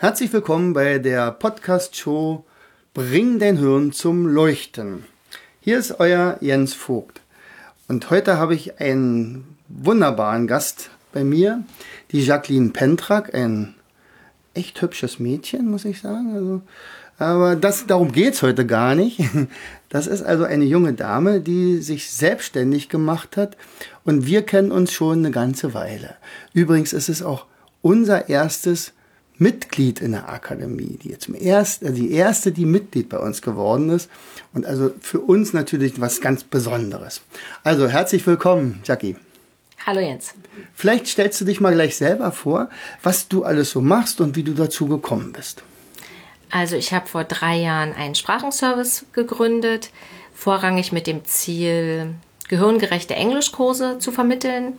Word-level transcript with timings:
Herzlich 0.00 0.32
willkommen 0.32 0.74
bei 0.74 1.00
der 1.00 1.32
Podcast-Show 1.32 2.44
Bring 2.94 3.40
dein 3.40 3.56
Hirn 3.56 3.90
zum 3.90 4.28
Leuchten. 4.28 5.02
Hier 5.60 5.76
ist 5.76 5.98
euer 5.98 6.36
Jens 6.40 6.72
Vogt. 6.72 7.20
Und 7.88 8.08
heute 8.08 8.36
habe 8.36 8.54
ich 8.54 8.80
einen 8.80 9.56
wunderbaren 9.66 10.46
Gast 10.46 10.90
bei 11.12 11.24
mir, 11.24 11.64
die 12.12 12.24
Jacqueline 12.24 12.70
Pentrak, 12.70 13.34
ein 13.34 13.74
echt 14.54 14.80
hübsches 14.80 15.18
Mädchen, 15.18 15.68
muss 15.68 15.84
ich 15.84 16.00
sagen. 16.00 16.32
Also, 16.32 16.62
aber 17.18 17.56
das, 17.56 17.88
darum 17.88 18.12
geht's 18.12 18.42
heute 18.42 18.64
gar 18.66 18.94
nicht. 18.94 19.18
Das 19.88 20.06
ist 20.06 20.22
also 20.22 20.44
eine 20.44 20.66
junge 20.66 20.92
Dame, 20.92 21.40
die 21.40 21.78
sich 21.78 22.12
selbstständig 22.12 22.88
gemacht 22.88 23.36
hat. 23.36 23.56
Und 24.04 24.26
wir 24.26 24.42
kennen 24.42 24.70
uns 24.70 24.92
schon 24.92 25.18
eine 25.18 25.32
ganze 25.32 25.74
Weile. 25.74 26.14
Übrigens 26.52 26.92
ist 26.92 27.08
es 27.08 27.20
auch 27.20 27.46
unser 27.82 28.28
erstes 28.28 28.92
Mitglied 29.38 30.00
in 30.00 30.12
der 30.12 30.28
Akademie, 30.28 30.98
die 31.02 31.10
jetzt 31.10 31.28
erst, 31.28 31.84
also 31.84 31.94
die 31.94 32.12
erste, 32.12 32.50
die 32.50 32.66
Mitglied 32.66 33.08
bei 33.08 33.18
uns 33.18 33.40
geworden 33.40 33.88
ist. 33.90 34.10
Und 34.52 34.66
also 34.66 34.90
für 35.00 35.20
uns 35.20 35.52
natürlich 35.52 36.00
was 36.00 36.20
ganz 36.20 36.42
Besonderes. 36.42 37.22
Also 37.62 37.88
herzlich 37.88 38.26
willkommen, 38.26 38.80
Jackie. 38.84 39.16
Hallo 39.86 40.00
Jens. 40.00 40.34
Vielleicht 40.74 41.06
stellst 41.06 41.40
du 41.40 41.44
dich 41.44 41.60
mal 41.60 41.72
gleich 41.72 41.96
selber 41.96 42.32
vor, 42.32 42.68
was 43.02 43.28
du 43.28 43.44
alles 43.44 43.70
so 43.70 43.80
machst 43.80 44.20
und 44.20 44.34
wie 44.36 44.42
du 44.42 44.52
dazu 44.52 44.86
gekommen 44.86 45.32
bist. 45.32 45.62
Also 46.50 46.76
ich 46.76 46.92
habe 46.92 47.06
vor 47.06 47.24
drei 47.24 47.56
Jahren 47.56 47.92
einen 47.92 48.14
Sprachenservice 48.14 49.06
gegründet, 49.12 49.90
vorrangig 50.34 50.92
mit 50.92 51.06
dem 51.06 51.24
Ziel, 51.24 52.14
gehirngerechte 52.48 53.14
Englischkurse 53.14 53.98
zu 53.98 54.10
vermitteln. 54.10 54.78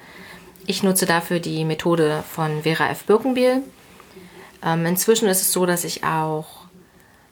Ich 0.65 0.83
nutze 0.83 1.05
dafür 1.05 1.39
die 1.39 1.63
Methode 1.65 2.23
von 2.29 2.63
Vera 2.63 2.89
F. 2.89 3.05
Birkenbiel. 3.05 3.63
Ähm, 4.63 4.85
inzwischen 4.85 5.27
ist 5.27 5.41
es 5.41 5.53
so, 5.53 5.65
dass 5.65 5.83
ich 5.83 6.03
auch 6.03 6.47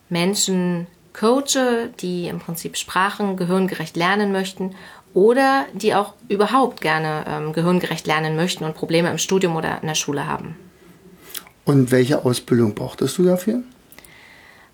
Menschen 0.10 0.88
coache, 1.14 1.90
die 2.00 2.28
im 2.28 2.40
Prinzip 2.40 2.78
Sprachen 2.78 3.38
gehirngerecht 3.38 3.98
lernen 3.98 4.32
möchten 4.32 4.76
oder 5.14 5.66
die 5.74 5.96
auch 5.96 6.14
überhaupt 6.30 6.82
gerne 6.82 7.26
ähm, 7.28 7.54
gehirngerecht 7.54 8.06
lernen 8.06 8.36
möchten 8.36 8.64
und 8.64 8.76
Probleme 8.76 9.10
im 9.10 9.18
Studium 9.18 9.56
oder 9.56 9.82
in 9.82 9.88
der 9.88 9.96
Schule 9.96 10.28
haben. 10.28 10.56
Und 11.66 11.92
welche 11.92 12.24
Ausbildung 12.24 12.76
brauchtest 12.76 13.18
du 13.18 13.24
dafür? 13.26 13.64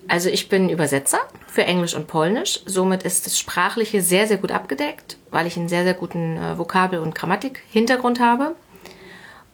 Also 0.08 0.30
ich 0.30 0.50
bin 0.50 0.70
Übersetzer 0.70 1.20
für 1.48 1.64
Englisch 1.64 1.96
und 1.96 2.08
Polnisch. 2.08 2.60
Somit 2.66 3.04
ist 3.04 3.26
das 3.26 3.40
Sprachliche 3.40 4.02
sehr, 4.02 4.28
sehr 4.28 4.38
gut 4.38 4.52
abgedeckt, 4.52 5.18
weil 5.32 5.48
ich 5.48 5.56
einen 5.58 5.70
sehr, 5.70 5.84
sehr 5.84 5.94
guten 5.94 6.38
äh, 6.38 6.58
Vokabel- 6.58 7.00
und 7.00 7.16
Grammatik-Hintergrund 7.16 8.20
habe. 8.20 8.56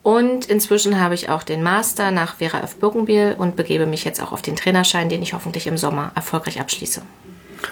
Und 0.01 0.45
inzwischen 0.45 0.99
habe 0.99 1.13
ich 1.13 1.29
auch 1.29 1.43
den 1.43 1.61
Master 1.61 2.11
nach 2.11 2.35
Vera 2.37 2.61
F. 2.61 2.77
Birkenbiel 2.77 3.35
und 3.37 3.55
begebe 3.55 3.85
mich 3.85 4.05
jetzt 4.05 4.21
auch 4.21 4.31
auf 4.31 4.41
den 4.41 4.55
Trainerschein, 4.55 5.09
den 5.09 5.21
ich 5.21 5.33
hoffentlich 5.33 5.67
im 5.67 5.77
Sommer 5.77 6.11
erfolgreich 6.15 6.59
abschließe. 6.59 7.01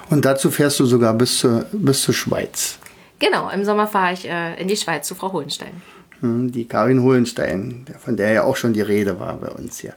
Und 0.09 0.25
dazu 0.25 0.51
fährst 0.51 0.79
du 0.79 0.85
sogar 0.85 1.13
bis 1.13 1.39
zur, 1.39 1.65
bis 1.71 2.01
zur 2.01 2.13
Schweiz. 2.13 2.77
Genau, 3.19 3.49
im 3.49 3.63
Sommer 3.63 3.87
fahre 3.87 4.13
ich 4.13 4.27
äh, 4.27 4.59
in 4.61 4.67
die 4.67 4.77
Schweiz 4.77 5.07
zu 5.07 5.15
Frau 5.15 5.31
Hohenstein. 5.31 5.81
Hm, 6.19 6.51
die 6.51 6.67
Karin 6.67 7.01
Hohenstein, 7.01 7.85
von 7.99 8.17
der 8.17 8.31
ja 8.31 8.43
auch 8.43 8.55
schon 8.55 8.73
die 8.73 8.81
Rede 8.81 9.19
war 9.19 9.37
bei 9.37 9.49
uns 9.49 9.79
hier. 9.79 9.93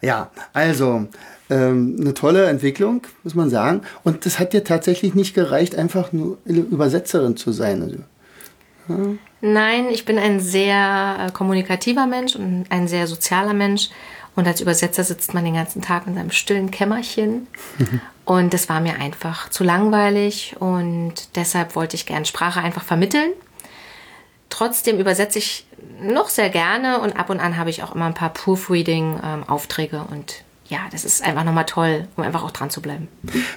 Ja, 0.00 0.30
also 0.52 1.06
ähm, 1.50 1.96
eine 2.00 2.14
tolle 2.14 2.46
Entwicklung, 2.46 3.02
muss 3.24 3.34
man 3.34 3.50
sagen. 3.50 3.82
Und 4.04 4.24
das 4.24 4.38
hat 4.38 4.52
dir 4.52 4.64
tatsächlich 4.64 5.14
nicht 5.14 5.34
gereicht, 5.34 5.74
einfach 5.74 6.12
nur 6.12 6.38
Übersetzerin 6.44 7.36
zu 7.36 7.52
sein. 7.52 8.04
Nein, 9.40 9.86
ich 9.90 10.04
bin 10.04 10.18
ein 10.18 10.40
sehr 10.40 11.16
äh, 11.18 11.32
kommunikativer 11.32 12.06
Mensch 12.06 12.36
und 12.36 12.66
ein 12.70 12.86
sehr 12.88 13.06
sozialer 13.06 13.54
Mensch. 13.54 13.90
Und 14.34 14.46
als 14.46 14.60
Übersetzer 14.60 15.04
sitzt 15.04 15.34
man 15.34 15.44
den 15.44 15.54
ganzen 15.54 15.82
Tag 15.82 16.06
in 16.06 16.14
seinem 16.14 16.30
stillen 16.30 16.70
Kämmerchen. 16.70 17.48
und 18.24 18.54
das 18.54 18.68
war 18.68 18.80
mir 18.80 18.94
einfach 18.98 19.50
zu 19.50 19.64
langweilig 19.64 20.56
und 20.58 21.36
deshalb 21.36 21.76
wollte 21.76 21.96
ich 21.96 22.06
gern 22.06 22.24
Sprache 22.24 22.60
einfach 22.60 22.84
vermitteln. 22.84 23.32
Trotzdem 24.48 24.98
übersetze 24.98 25.38
ich 25.38 25.66
noch 26.00 26.28
sehr 26.28 26.50
gerne 26.50 27.00
und 27.00 27.18
ab 27.18 27.30
und 27.30 27.40
an 27.40 27.56
habe 27.56 27.70
ich 27.70 27.82
auch 27.82 27.94
immer 27.94 28.06
ein 28.06 28.14
paar 28.14 28.32
Proofreading-Aufträge 28.32 30.04
und 30.10 30.44
ja, 30.68 30.80
das 30.90 31.04
ist 31.04 31.22
einfach 31.22 31.44
nochmal 31.44 31.66
toll, 31.66 32.08
um 32.16 32.22
einfach 32.22 32.44
auch 32.44 32.50
dran 32.50 32.70
zu 32.70 32.80
bleiben. 32.80 33.08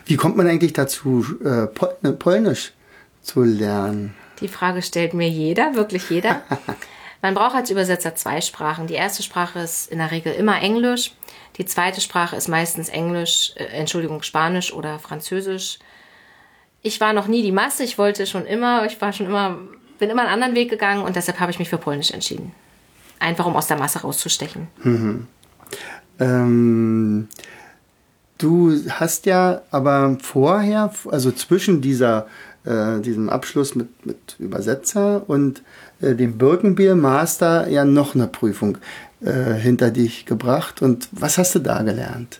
Wie 0.05 0.17
kommt 0.17 0.35
man 0.35 0.47
eigentlich 0.47 0.73
dazu, 0.73 1.25
äh, 1.43 1.67
ne, 2.01 2.13
Polnisch 2.13 2.73
zu 3.21 3.43
lernen? 3.43 4.13
Die 4.41 4.47
Frage 4.47 4.81
stellt 4.81 5.13
mir 5.13 5.29
jeder, 5.29 5.75
wirklich 5.75 6.09
jeder. 6.09 6.41
Man 7.21 7.33
braucht 7.33 7.55
als 7.55 7.71
Übersetzer 7.71 8.15
zwei 8.15 8.41
Sprachen. 8.41 8.87
Die 8.87 8.93
erste 8.93 9.23
Sprache 9.23 9.59
ist 9.59 9.91
in 9.91 9.97
der 9.97 10.11
Regel 10.11 10.33
immer 10.33 10.61
Englisch. 10.61 11.13
Die 11.57 11.65
zweite 11.65 12.01
Sprache 12.01 12.35
ist 12.35 12.47
meistens 12.47 12.89
Englisch, 12.89 13.53
äh, 13.55 13.63
Entschuldigung, 13.63 14.21
Spanisch 14.21 14.73
oder 14.73 14.99
Französisch. 14.99 15.79
Ich 16.81 17.01
war 17.01 17.13
noch 17.13 17.27
nie 17.27 17.41
die 17.41 17.51
Masse. 17.51 17.83
Ich 17.83 17.97
wollte 17.97 18.27
schon 18.27 18.45
immer, 18.45 18.85
ich 18.85 19.01
war 19.01 19.11
schon 19.11 19.25
immer, 19.25 19.57
bin 19.97 20.09
immer 20.09 20.21
einen 20.21 20.33
anderen 20.33 20.55
Weg 20.55 20.69
gegangen 20.69 21.01
und 21.01 21.15
deshalb 21.15 21.39
habe 21.39 21.51
ich 21.51 21.57
mich 21.57 21.69
für 21.69 21.79
Polnisch 21.79 22.11
entschieden. 22.11 22.51
Einfach 23.17 23.45
um 23.45 23.55
aus 23.55 23.67
der 23.67 23.77
Masse 23.77 24.01
rauszustechen. 24.01 24.67
Mhm. 24.83 25.27
Ähm, 26.19 27.27
du 28.37 28.83
hast 28.91 29.25
ja 29.25 29.61
aber 29.71 30.17
vorher, 30.21 30.93
also 31.09 31.31
zwischen 31.31 31.81
dieser, 31.81 32.27
äh, 32.65 32.99
diesem 33.01 33.29
Abschluss 33.29 33.75
mit, 33.75 34.05
mit 34.05 34.35
Übersetzer 34.39 35.23
und 35.27 35.63
äh, 36.01 36.15
dem 36.15 36.37
Birkenbier 36.37 36.95
Master 36.95 37.67
ja 37.67 37.85
noch 37.85 38.15
eine 38.15 38.27
Prüfung 38.27 38.77
äh, 39.21 39.53
hinter 39.53 39.91
dich 39.91 40.25
gebracht. 40.25 40.81
Und 40.81 41.07
was 41.11 41.37
hast 41.37 41.55
du 41.55 41.59
da 41.59 41.81
gelernt? 41.81 42.39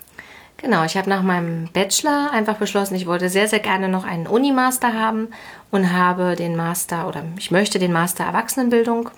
Genau, 0.58 0.84
ich 0.86 0.98
habe 0.98 1.10
nach 1.10 1.22
meinem 1.22 1.70
Bachelor 1.74 2.32
einfach 2.32 2.58
beschlossen, 2.58 2.96
ich 2.96 3.06
wollte 3.06 3.30
sehr, 3.30 3.48
sehr 3.48 3.60
gerne 3.60 3.90
noch 3.90 4.06
einen 4.06 4.26
Uni-Master 4.26 4.94
haben 4.94 5.28
und 5.70 5.92
habe 5.92 6.36
den 6.36 6.56
Master 6.56 7.08
oder 7.08 7.24
ich 7.38 7.52
möchte 7.52 7.78
den 7.78 7.92
Master 7.92 8.24
Erwachsenenbildung 8.24 9.10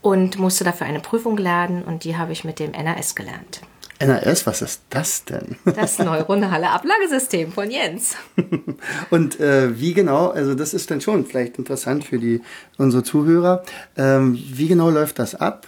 und 0.00 0.38
musste 0.38 0.64
dafür 0.64 0.86
eine 0.86 1.00
Prüfung 1.00 1.36
lernen 1.36 1.82
und 1.82 2.04
die 2.04 2.16
habe 2.16 2.32
ich 2.32 2.44
mit 2.44 2.60
dem 2.60 2.70
NAS 2.70 3.14
gelernt. 3.14 3.60
NAS, 4.00 4.46
was 4.46 4.62
ist 4.62 4.82
das 4.90 5.24
denn? 5.24 5.56
Das 5.64 5.98
neuronale 5.98 6.70
Ablagesystem 6.70 7.52
von 7.52 7.70
Jens. 7.70 8.16
Und 9.10 9.38
äh, 9.40 9.78
wie 9.78 9.94
genau, 9.94 10.28
also 10.28 10.54
das 10.54 10.74
ist 10.74 10.90
dann 10.90 11.00
schon 11.00 11.26
vielleicht 11.26 11.58
interessant 11.58 12.04
für 12.04 12.18
die, 12.18 12.42
unsere 12.76 13.02
Zuhörer, 13.02 13.62
ähm, 13.96 14.38
wie 14.52 14.68
genau 14.68 14.90
läuft 14.90 15.18
das 15.18 15.34
ab? 15.34 15.66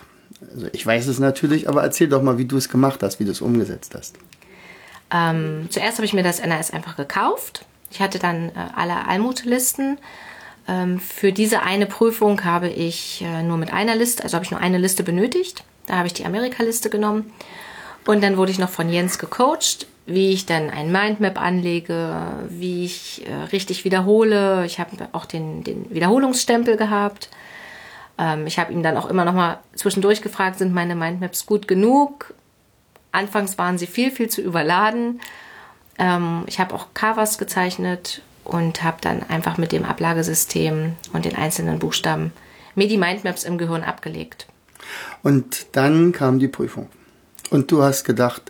Also 0.52 0.66
ich 0.72 0.84
weiß 0.84 1.06
es 1.06 1.18
natürlich, 1.18 1.68
aber 1.68 1.82
erzähl 1.82 2.08
doch 2.08 2.22
mal, 2.22 2.36
wie 2.38 2.44
du 2.44 2.56
es 2.56 2.68
gemacht 2.68 3.02
hast, 3.02 3.20
wie 3.20 3.24
du 3.24 3.30
es 3.30 3.40
umgesetzt 3.40 3.94
hast. 3.94 4.16
Ähm, 5.12 5.68
zuerst 5.70 5.98
habe 5.98 6.04
ich 6.04 6.12
mir 6.12 6.24
das 6.24 6.44
NAS 6.44 6.72
einfach 6.72 6.96
gekauft. 6.96 7.64
Ich 7.90 8.00
hatte 8.00 8.18
dann 8.18 8.48
äh, 8.48 8.52
alle 8.74 9.06
Almutlisten. 9.06 9.98
Ähm, 10.68 10.98
für 10.98 11.32
diese 11.32 11.62
eine 11.62 11.86
Prüfung 11.86 12.44
habe 12.44 12.68
ich 12.68 13.22
äh, 13.22 13.44
nur 13.44 13.56
mit 13.56 13.72
einer 13.72 13.94
Liste, 13.94 14.24
also 14.24 14.34
habe 14.34 14.44
ich 14.44 14.50
nur 14.50 14.60
eine 14.60 14.78
Liste 14.78 15.04
benötigt. 15.04 15.64
Da 15.86 15.94
habe 15.94 16.08
ich 16.08 16.14
die 16.14 16.24
Amerika-Liste 16.24 16.90
genommen 16.90 17.32
und 18.06 18.22
dann 18.22 18.36
wurde 18.36 18.52
ich 18.52 18.58
noch 18.58 18.70
von 18.70 18.88
Jens 18.88 19.18
gecoacht, 19.18 19.86
wie 20.06 20.32
ich 20.32 20.46
dann 20.46 20.70
ein 20.70 20.92
Mindmap 20.92 21.40
anlege, 21.40 22.16
wie 22.48 22.84
ich 22.84 23.26
äh, 23.26 23.34
richtig 23.52 23.84
wiederhole. 23.84 24.64
Ich 24.64 24.78
habe 24.78 24.90
auch 25.12 25.26
den, 25.26 25.64
den 25.64 25.92
Wiederholungsstempel 25.92 26.76
gehabt. 26.76 27.28
Ähm, 28.16 28.46
ich 28.46 28.58
habe 28.60 28.72
ihm 28.72 28.84
dann 28.84 28.96
auch 28.96 29.06
immer 29.06 29.24
noch 29.24 29.34
mal 29.34 29.58
zwischendurch 29.74 30.22
gefragt, 30.22 30.58
sind 30.58 30.72
meine 30.72 30.94
Mindmaps 30.94 31.46
gut 31.46 31.66
genug? 31.66 32.32
Anfangs 33.10 33.58
waren 33.58 33.78
sie 33.78 33.88
viel, 33.88 34.12
viel 34.12 34.28
zu 34.28 34.40
überladen. 34.40 35.20
Ähm, 35.98 36.44
ich 36.46 36.60
habe 36.60 36.74
auch 36.74 36.88
Covers 36.94 37.38
gezeichnet 37.38 38.22
und 38.44 38.84
habe 38.84 38.98
dann 39.00 39.24
einfach 39.28 39.58
mit 39.58 39.72
dem 39.72 39.84
Ablagesystem 39.84 40.94
und 41.12 41.24
den 41.24 41.34
einzelnen 41.34 41.80
Buchstaben 41.80 42.32
mir 42.76 42.86
die 42.86 42.98
Mindmaps 42.98 43.42
im 43.42 43.58
Gehirn 43.58 43.82
abgelegt. 43.82 44.46
Und 45.24 45.66
dann 45.72 46.12
kam 46.12 46.38
die 46.38 46.46
Prüfung. 46.46 46.88
Und 47.50 47.70
du 47.70 47.82
hast 47.82 48.04
gedacht, 48.04 48.42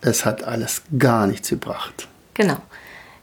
es 0.00 0.24
hat 0.24 0.42
alles 0.44 0.82
gar 0.98 1.26
nichts 1.26 1.48
gebracht. 1.48 2.08
Genau. 2.34 2.56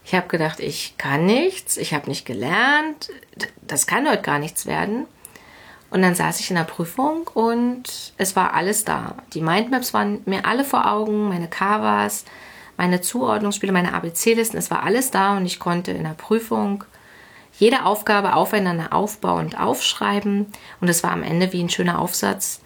Ich 0.04 0.14
habe 0.14 0.28
gedacht, 0.28 0.60
ich 0.60 0.96
kann 0.96 1.26
nichts, 1.26 1.76
ich 1.76 1.92
habe 1.92 2.08
nicht 2.08 2.24
gelernt, 2.24 3.10
das 3.66 3.86
kann 3.86 4.08
heute 4.08 4.22
gar 4.22 4.38
nichts 4.38 4.64
werden. 4.64 5.06
Und 5.90 6.02
dann 6.02 6.14
saß 6.14 6.40
ich 6.40 6.50
in 6.50 6.56
der 6.56 6.64
Prüfung 6.64 7.28
und 7.34 8.12
es 8.16 8.36
war 8.36 8.54
alles 8.54 8.84
da. 8.84 9.16
Die 9.34 9.40
Mindmaps 9.40 9.92
waren 9.94 10.20
mir 10.26 10.44
alle 10.46 10.64
vor 10.64 10.90
Augen, 10.90 11.28
meine 11.28 11.48
Covers, 11.48 12.24
meine 12.76 13.00
Zuordnungsspiele, 13.00 13.72
meine 13.72 13.92
ABC-Listen, 13.92 14.56
es 14.56 14.70
war 14.70 14.82
alles 14.82 15.10
da 15.10 15.36
und 15.36 15.46
ich 15.46 15.58
konnte 15.58 15.92
in 15.92 16.04
der 16.04 16.10
Prüfung 16.10 16.84
jede 17.58 17.84
Aufgabe 17.84 18.34
aufeinander 18.34 18.92
aufbauend 18.92 19.58
aufschreiben 19.58 20.46
und 20.80 20.88
es 20.88 21.02
war 21.02 21.10
am 21.10 21.22
Ende 21.22 21.52
wie 21.52 21.62
ein 21.62 21.70
schöner 21.70 21.98
Aufsatz 21.98 22.60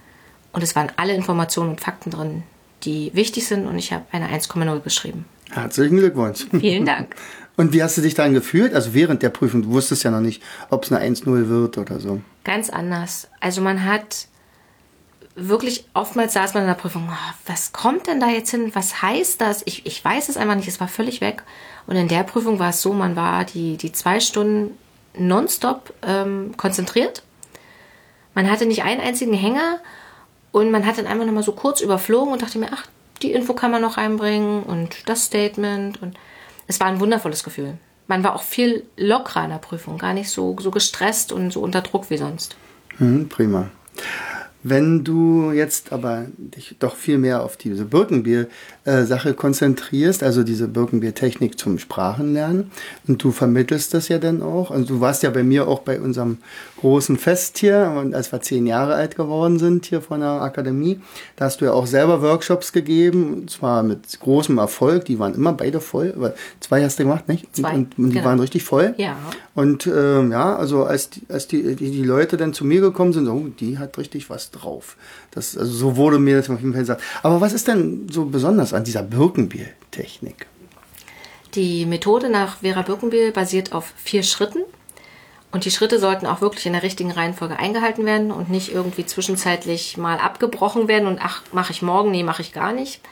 und 0.53 0.63
es 0.63 0.77
waren 0.77 0.93
alle 0.97 1.15
Informationen 1.15 1.71
und 1.71 1.81
Fakten 1.81 2.11
drin, 2.11 2.43
die 2.85 3.11
wichtig 3.15 3.47
sind 3.47 3.67
und 3.67 3.79
ich 3.79 3.93
habe 3.93 4.05
eine 4.13 4.29
1,0 4.29 4.81
geschrieben. 4.81 5.25
Herzlichen 5.51 5.99
Glückwunsch. 5.99 6.47
Vielen 6.51 6.87
Dank. 6.87 7.15
Und 7.57 7.73
wie 7.73 7.83
hast 7.83 7.99
du 7.99 8.03
dich 8.03 8.15
dann 8.15 8.33
gefühlt? 8.33 8.75
Also 8.75 8.95
während 8.95 9.23
der 9.23 9.29
Prüfung, 9.29 9.63
du 9.63 9.71
wusstest 9.71 10.05
ja 10.05 10.11
noch 10.11 10.21
nicht, 10.21 10.43
ob 10.71 10.85
es 10.85 10.93
eine 10.93 11.05
1-0 11.15 11.49
wird 11.49 11.79
oder 11.79 12.01
so. 12.01 12.21
Ganz 12.45 12.71
anders. 12.71 13.29
Also 13.41 13.61
man 13.61 13.85
hat 13.85 14.27
wirklich 15.35 15.87
oftmals 15.95 16.35
saß 16.35 16.55
man 16.55 16.65
in 16.65 16.69
der 16.69 16.75
Prüfung, 16.75 17.09
oh, 17.11 17.35
was 17.47 17.73
kommt 17.73 18.07
denn 18.07 18.21
da 18.21 18.29
jetzt 18.29 18.51
hin? 18.51 18.71
Was 18.75 19.03
heißt 19.03 19.41
das? 19.41 19.63
Ich, 19.67 19.87
ich 19.87 20.05
weiß 20.05 20.29
es 20.29 20.37
einfach 20.37 20.55
nicht, 20.55 20.69
es 20.69 20.81
war 20.81 20.89
völlig 20.89 21.21
weg. 21.21 21.43
Und 21.87 21.97
in 21.97 22.09
der 22.09 22.23
Prüfung 22.23 22.59
war 22.59 22.71
es 22.71 22.83
so, 22.83 22.93
man 22.93 23.17
war 23.17 23.45
die, 23.45 23.77
die 23.77 23.93
zwei 23.93 24.21
Stunden 24.21 24.77
nonstop 25.19 25.93
ähm, 26.07 26.55
konzentriert. 26.57 27.23
Man 28.35 28.51
hatte 28.51 28.67
nicht 28.67 28.83
einen 28.83 29.01
einzigen 29.01 29.35
Hänger 29.35 29.81
und 30.53 30.71
man 30.71 30.87
hat 30.87 30.99
dann 30.99 31.07
einfach 31.07 31.27
nochmal 31.27 31.43
so 31.43 31.53
kurz 31.53 31.81
überflogen 31.81 32.33
und 32.33 32.43
dachte 32.43 32.59
mir, 32.59 32.69
ach, 32.71 32.87
die 33.23 33.33
Info 33.33 33.55
kann 33.55 33.71
man 33.71 33.83
noch 33.83 33.97
reinbringen 33.97 34.63
und 34.63 35.09
das 35.09 35.25
Statement. 35.25 36.01
Und 36.03 36.17
es 36.67 36.79
war 36.79 36.89
ein 36.89 37.01
wundervolles 37.01 37.43
Gefühl. 37.43 37.79
Man 38.07 38.23
war 38.23 38.37
auch 38.37 38.43
viel 38.43 38.85
lockerer 38.97 39.45
in 39.45 39.51
der 39.51 39.59
Prüfung, 39.59 39.97
gar 39.99 40.13
nicht 40.13 40.29
so, 40.29 40.57
so 40.61 40.71
gestresst 40.71 41.33
und 41.33 41.53
so 41.53 41.61
unter 41.61 41.81
Druck 41.81 42.11
wie 42.11 42.19
sonst. 42.19 42.57
Hm, 42.99 43.29
prima. 43.29 43.71
Wenn 44.65 45.03
du 45.03 45.51
jetzt 45.51 45.93
aber 45.93 46.27
dich 46.37 46.77
doch 46.79 46.95
viel 46.95 47.19
mehr 47.19 47.43
auf 47.43 47.57
diese 47.57 47.91
Birkenbier-Sache 48.85 49.35
konzentrierst, 49.35 50.23
also 50.23 50.43
diese 50.43 50.69
Birkenbier-Technik 50.69 51.59
zum 51.59 51.79
Sprachenlernen, 51.79 52.71
und 53.07 53.23
du 53.23 53.31
vermittelst 53.31 53.95
das 53.95 54.09
ja 54.09 54.19
dann 54.19 54.43
auch, 54.43 54.71
also 54.71 54.95
du 54.95 55.01
warst 55.01 55.23
ja 55.23 55.31
bei 55.31 55.43
mir 55.43 55.69
auch 55.69 55.81
bei 55.81 56.01
unserem 56.01 56.39
großen 56.81 57.17
Fest 57.17 57.59
hier, 57.59 58.07
als 58.13 58.33
wir 58.33 58.41
zehn 58.41 58.67
Jahre 58.67 58.95
alt 58.95 59.17
geworden 59.17 59.59
sind 59.59 59.87
hier 59.87 60.01
von 60.01 60.21
der 60.21 60.43
Akademie, 60.43 61.01
da 61.37 61.45
hast 61.47 61.61
du 61.61 61.67
ja 61.67 61.73
auch 61.73 61.87
selber 61.87 62.23
Workshops 62.23 62.73
gegeben, 62.73 63.35
und 63.35 63.51
zwar 63.51 63.83
mit 63.83 64.19
großem 64.19 64.59
Erfolg, 64.59 65.05
die 65.05 65.19
waren 65.19 65.35
immer 65.35 65.53
beide 65.53 65.81
voll, 65.81 66.35
zwei 66.61 66.83
hast 66.83 66.99
du 66.99 67.05
gemacht, 67.05 67.29
nicht? 67.29 67.55
Zwei, 67.55 67.75
und, 67.75 67.99
und 67.99 68.11
die 68.11 68.15
genau. 68.15 68.25
waren 68.25 68.41
richtig 68.41 68.65
voll. 68.65 68.95
Ja. 68.97 69.17
Und 69.55 69.87
ähm, 69.87 70.33
ja, 70.33 70.57
also 70.57 70.85
als, 70.85 71.11
die, 71.11 71.23
als 71.29 71.47
die, 71.47 71.77
die, 71.77 71.91
die 71.91 72.05
Leute 72.05 72.37
dann 72.37 72.55
zu 72.55 72.65
mir 72.65 72.81
gekommen 72.81 73.13
sind, 73.13 73.29
oh, 73.29 73.49
die 73.61 73.79
hat 73.79 73.99
richtig 73.99 74.31
was 74.31 74.51
drauf. 74.51 74.97
Das, 75.31 75.57
also 75.57 75.73
so 75.73 75.97
wurde 75.97 76.19
mir 76.19 76.37
das 76.37 76.49
auf 76.49 76.59
jeden 76.59 76.73
Fall 76.73 76.83
gesagt. 76.83 77.03
Aber 77.23 77.41
was 77.41 77.53
ist 77.53 77.69
denn 77.69 78.07
so 78.11 78.25
besonders 78.25 78.72
an 78.75 78.85
dieser 78.85 79.03
Birkenbiel-Technik? 79.03 80.47
Die 81.55 81.85
Methode 81.85 82.31
nach 82.31 82.59
Vera 82.59 82.83
Birkenbiel 82.83 83.33
basiert 83.33 83.73
auf 83.73 83.93
vier 83.97 84.23
Schritten. 84.23 84.65
Und 85.51 85.67
die 85.67 85.71
Schritte 85.71 85.99
sollten 85.99 86.27
auch 86.27 86.41
wirklich 86.41 86.65
in 86.65 86.73
der 86.73 86.83
richtigen 86.83 87.11
Reihenfolge 87.11 87.59
eingehalten 87.59 88.07
werden 88.07 88.31
und 88.31 88.49
nicht 88.49 88.73
irgendwie 88.73 89.05
zwischenzeitlich 89.05 89.99
mal 89.99 90.19
abgebrochen 90.19 90.89
werden 90.89 91.07
und 91.07 91.19
ach, 91.23 91.43
mache 91.53 91.73
ich 91.73 91.83
morgen, 91.83 92.11
nee, 92.11 92.23
mache 92.23 92.41
ich 92.41 92.55
gar 92.55 92.73
nicht. 92.73 93.03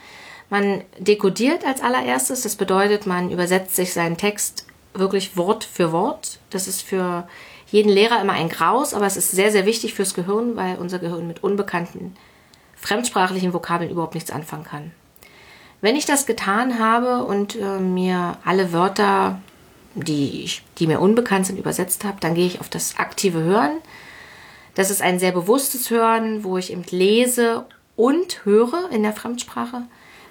Man 0.48 0.82
dekodiert 0.98 1.66
als 1.66 1.82
allererstes, 1.82 2.42
das 2.42 2.56
bedeutet, 2.56 3.06
man 3.06 3.30
übersetzt 3.30 3.76
sich 3.76 3.92
seinen 3.92 4.16
Text 4.16 4.66
wirklich 4.94 5.36
Wort 5.36 5.64
für 5.64 5.92
Wort. 5.92 6.40
Das 6.48 6.66
ist 6.66 6.80
für 6.80 7.28
jeden 7.70 7.90
Lehrer 7.92 8.20
immer 8.20 8.32
ein 8.32 8.48
Graus, 8.48 8.94
aber 8.94 9.06
es 9.06 9.18
ist 9.18 9.30
sehr, 9.30 9.52
sehr 9.52 9.66
wichtig 9.66 9.92
fürs 9.92 10.14
Gehirn, 10.14 10.56
weil 10.56 10.76
unser 10.76 10.98
Gehirn 10.98 11.26
mit 11.26 11.44
unbekannten 11.44 12.16
fremdsprachlichen 12.74 13.52
Vokabeln 13.52 13.90
überhaupt 13.90 14.14
nichts 14.14 14.30
anfangen 14.30 14.64
kann. 14.64 14.92
Wenn 15.80 15.96
ich 15.96 16.06
das 16.06 16.26
getan 16.26 16.78
habe 16.78 17.24
und 17.24 17.56
äh, 17.56 17.78
mir 17.78 18.36
alle 18.44 18.72
Wörter, 18.72 19.40
die, 19.94 20.44
ich, 20.44 20.62
die 20.78 20.86
mir 20.86 21.00
unbekannt 21.00 21.46
sind, 21.46 21.58
übersetzt 21.58 22.04
habe, 22.04 22.18
dann 22.20 22.34
gehe 22.34 22.46
ich 22.46 22.60
auf 22.60 22.68
das 22.68 22.98
aktive 22.98 23.42
Hören. 23.42 23.78
Das 24.74 24.90
ist 24.90 25.02
ein 25.02 25.18
sehr 25.18 25.32
bewusstes 25.32 25.90
Hören, 25.90 26.44
wo 26.44 26.58
ich 26.58 26.72
eben 26.72 26.84
lese 26.90 27.66
und 27.96 28.44
höre 28.44 28.90
in 28.90 29.02
der 29.02 29.12
Fremdsprache. 29.12 29.82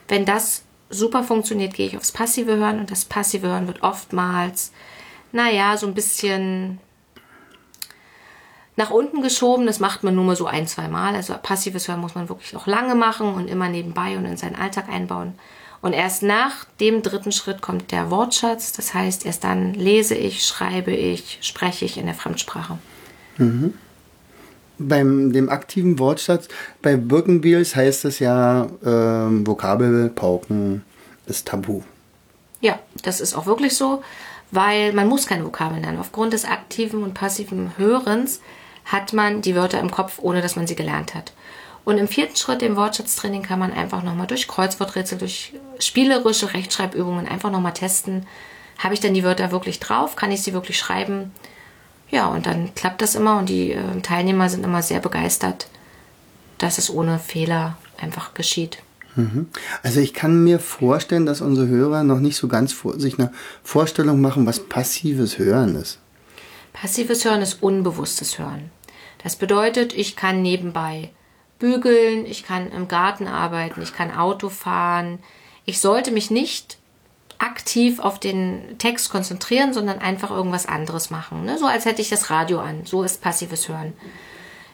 Wenn 0.08 0.26
das 0.26 0.64
super 0.90 1.24
funktioniert, 1.24 1.74
gehe 1.74 1.88
ich 1.88 1.98
aufs 1.98 2.12
passive 2.12 2.56
Hören 2.56 2.80
und 2.80 2.92
das 2.92 3.06
passive 3.06 3.48
Hören 3.48 3.68
wird 3.68 3.84
oftmals, 3.84 4.72
naja, 5.32 5.78
so 5.78 5.86
ein 5.88 5.94
bisschen 5.94 6.80
nach 8.80 8.90
unten 8.90 9.22
geschoben. 9.22 9.68
Das 9.68 9.80
macht 9.80 10.04
man 10.04 10.16
nur 10.16 10.24
mal 10.24 10.36
so 10.36 10.48
ein, 10.48 10.66
zwei 10.66 10.88
Mal. 10.88 11.14
Also 11.14 11.36
passives 11.42 11.88
Hören 11.88 12.00
muss 12.00 12.16
man 12.16 12.30
wirklich 12.30 12.56
auch 12.56 12.66
lange 12.66 12.96
machen 12.96 13.34
und 13.34 13.48
immer 13.48 13.70
nebenbei 13.70 14.18
und 14.18 14.26
in 14.26 14.38
seinen 14.38 14.56
Alltag 14.56 14.90
einbauen. 14.90 15.34
Und 15.82 15.94
erst 15.94 16.24
nach 16.24 16.66
dem 16.80 17.04
dritten 17.04 17.32
Schritt 17.32 17.62
kommt 17.62 17.92
der 17.92 18.10
Wortschatz. 18.10 18.72
Das 18.74 18.94
heißt, 18.94 19.26
erst 19.26 19.44
dann 19.44 19.74
lese 19.74 20.16
ich, 20.16 20.46
schreibe 20.46 20.92
ich, 20.92 21.40
spreche 21.42 21.86
ich 21.86 21.98
in 21.98 22.06
der 22.06 22.16
Fremdsprache. 22.16 22.80
Mhm. 23.38 23.74
Beim 24.78 25.34
dem 25.34 25.50
aktiven 25.50 26.00
Wortschatz, 26.00 26.48
bei 26.82 26.96
Birkenbiels 26.96 27.76
heißt 27.76 28.06
es 28.06 28.20
ja, 28.20 28.68
ähm, 28.86 29.46
Vokabel, 29.46 30.10
Pauken 30.10 30.84
ist 31.26 31.50
tabu. 31.50 31.82
Ja, 32.62 32.80
das 33.04 33.20
ist 33.20 33.34
auch 33.34 33.46
wirklich 33.46 33.76
so, 33.76 34.02
weil 34.52 34.94
man 34.94 35.08
muss 35.08 35.28
keine 35.28 35.46
Vokabeln 35.46 35.82
lernen. 35.82 36.00
Aufgrund 36.00 36.32
des 36.32 36.46
aktiven 36.46 37.04
und 37.04 37.14
passiven 37.14 37.78
Hörens 37.78 38.40
hat 38.90 39.14
man 39.14 39.42
die 39.42 39.56
Wörter 39.56 39.80
im 39.80 39.92
Kopf, 39.92 40.20
ohne 40.20 40.42
dass 40.42 40.56
man 40.56 40.68
sie 40.68 40.76
gelernt 40.76 41.16
hat. 41.16 41.32
Und 41.86 41.98
im 41.98 42.08
vierten 42.08 42.36
Schritt, 42.36 42.62
dem 42.62 42.76
Wortschatztraining, 42.76 43.44
kann 43.44 43.60
man 43.60 43.72
einfach 43.72 44.04
nochmal 44.04 44.28
durch 44.28 44.48
Kreuzworträtsel, 44.48 45.18
durch 45.18 45.54
spielerische 45.80 46.54
Rechtschreibübungen 46.54 47.28
einfach 47.28 47.52
nochmal 47.52 47.74
testen. 47.74 48.26
Habe 48.78 48.94
ich 48.94 49.00
denn 49.00 49.14
die 49.14 49.24
Wörter 49.24 49.52
wirklich 49.52 49.80
drauf? 49.80 50.16
Kann 50.16 50.32
ich 50.32 50.42
sie 50.42 50.54
wirklich 50.54 50.78
schreiben? 50.78 51.32
Ja, 52.12 52.28
und 52.28 52.46
dann 52.46 52.74
klappt 52.76 53.02
das 53.02 53.16
immer 53.16 53.38
und 53.38 53.50
die 53.50 53.72
äh, 53.72 54.02
Teilnehmer 54.02 54.50
sind 54.50 54.66
immer 54.66 54.82
sehr 54.82 55.00
begeistert, 55.00 55.68
dass 56.58 56.78
es 56.80 56.90
ohne 56.90 57.20
Fehler 57.20 57.78
einfach 58.00 58.34
geschieht. 58.34 58.80
Mhm. 59.16 59.48
Also 59.84 60.00
ich 60.00 60.14
kann 60.14 60.44
mir 60.44 60.60
vorstellen, 60.60 61.26
dass 61.26 61.42
unsere 61.42 61.68
Hörer 61.68 62.04
noch 62.04 62.20
nicht 62.20 62.38
so 62.38 62.48
ganz 62.48 62.74
vor, 62.74 63.00
sich 63.00 63.20
eine 63.20 63.32
Vorstellung 63.64 64.22
machen, 64.22 64.46
was 64.46 64.60
passives 64.60 65.38
Hören 65.38 65.76
ist. 65.76 66.00
Passives 66.74 67.26
Hören 67.26 67.42
ist 67.42 67.62
unbewusstes 67.62 68.40
Hören. 68.40 68.72
Das 69.24 69.36
bedeutet, 69.36 69.94
ich 69.94 70.16
kann 70.16 70.42
nebenbei 70.42 71.10
bügeln, 71.60 72.26
ich 72.26 72.44
kann 72.44 72.72
im 72.72 72.88
Garten 72.88 73.28
arbeiten, 73.28 73.82
ich 73.82 73.94
kann 73.94 74.16
Auto 74.16 74.50
fahren. 74.50 75.20
Ich 75.66 75.80
sollte 75.80 76.12
mich 76.12 76.32
nicht 76.32 76.78
aktiv 77.38 78.00
auf 78.00 78.20
den 78.20 78.78
Text 78.80 79.10
konzentrieren, 79.10 79.74
sondern 79.74 80.00
einfach 80.00 80.32
irgendwas 80.32 80.66
anderes 80.66 81.10
machen. 81.10 81.46
Ne? 81.46 81.58
So 81.58 81.66
als 81.66 81.86
hätte 81.86 82.02
ich 82.02 82.10
das 82.10 82.30
Radio 82.30 82.60
an. 82.60 82.86
So 82.86 83.04
ist 83.04 83.22
passives 83.22 83.68
Hören. 83.70 83.94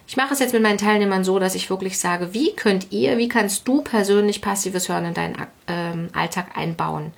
Ich 0.08 0.18
mache 0.18 0.34
es 0.34 0.40
jetzt 0.40 0.54
mit 0.54 0.62
meinen 0.62 0.78
Teilnehmern 0.78 1.24
so, 1.24 1.40
dass 1.40 1.56
ich 1.56 1.70
wirklich 1.70 1.98
sage, 1.98 2.34
wie 2.34 2.56
könnt 2.56 2.92
ihr, 2.92 3.18
wie 3.18 3.28
kannst 3.28 3.68
du 3.68 3.82
persönlich 3.82 4.42
passives 4.42 4.88
Hören 4.88 5.06
in 5.06 5.14
deinen 5.16 5.48
ähm, 5.68 6.10
Alltag 6.14 6.56
einbauen? 6.56 7.12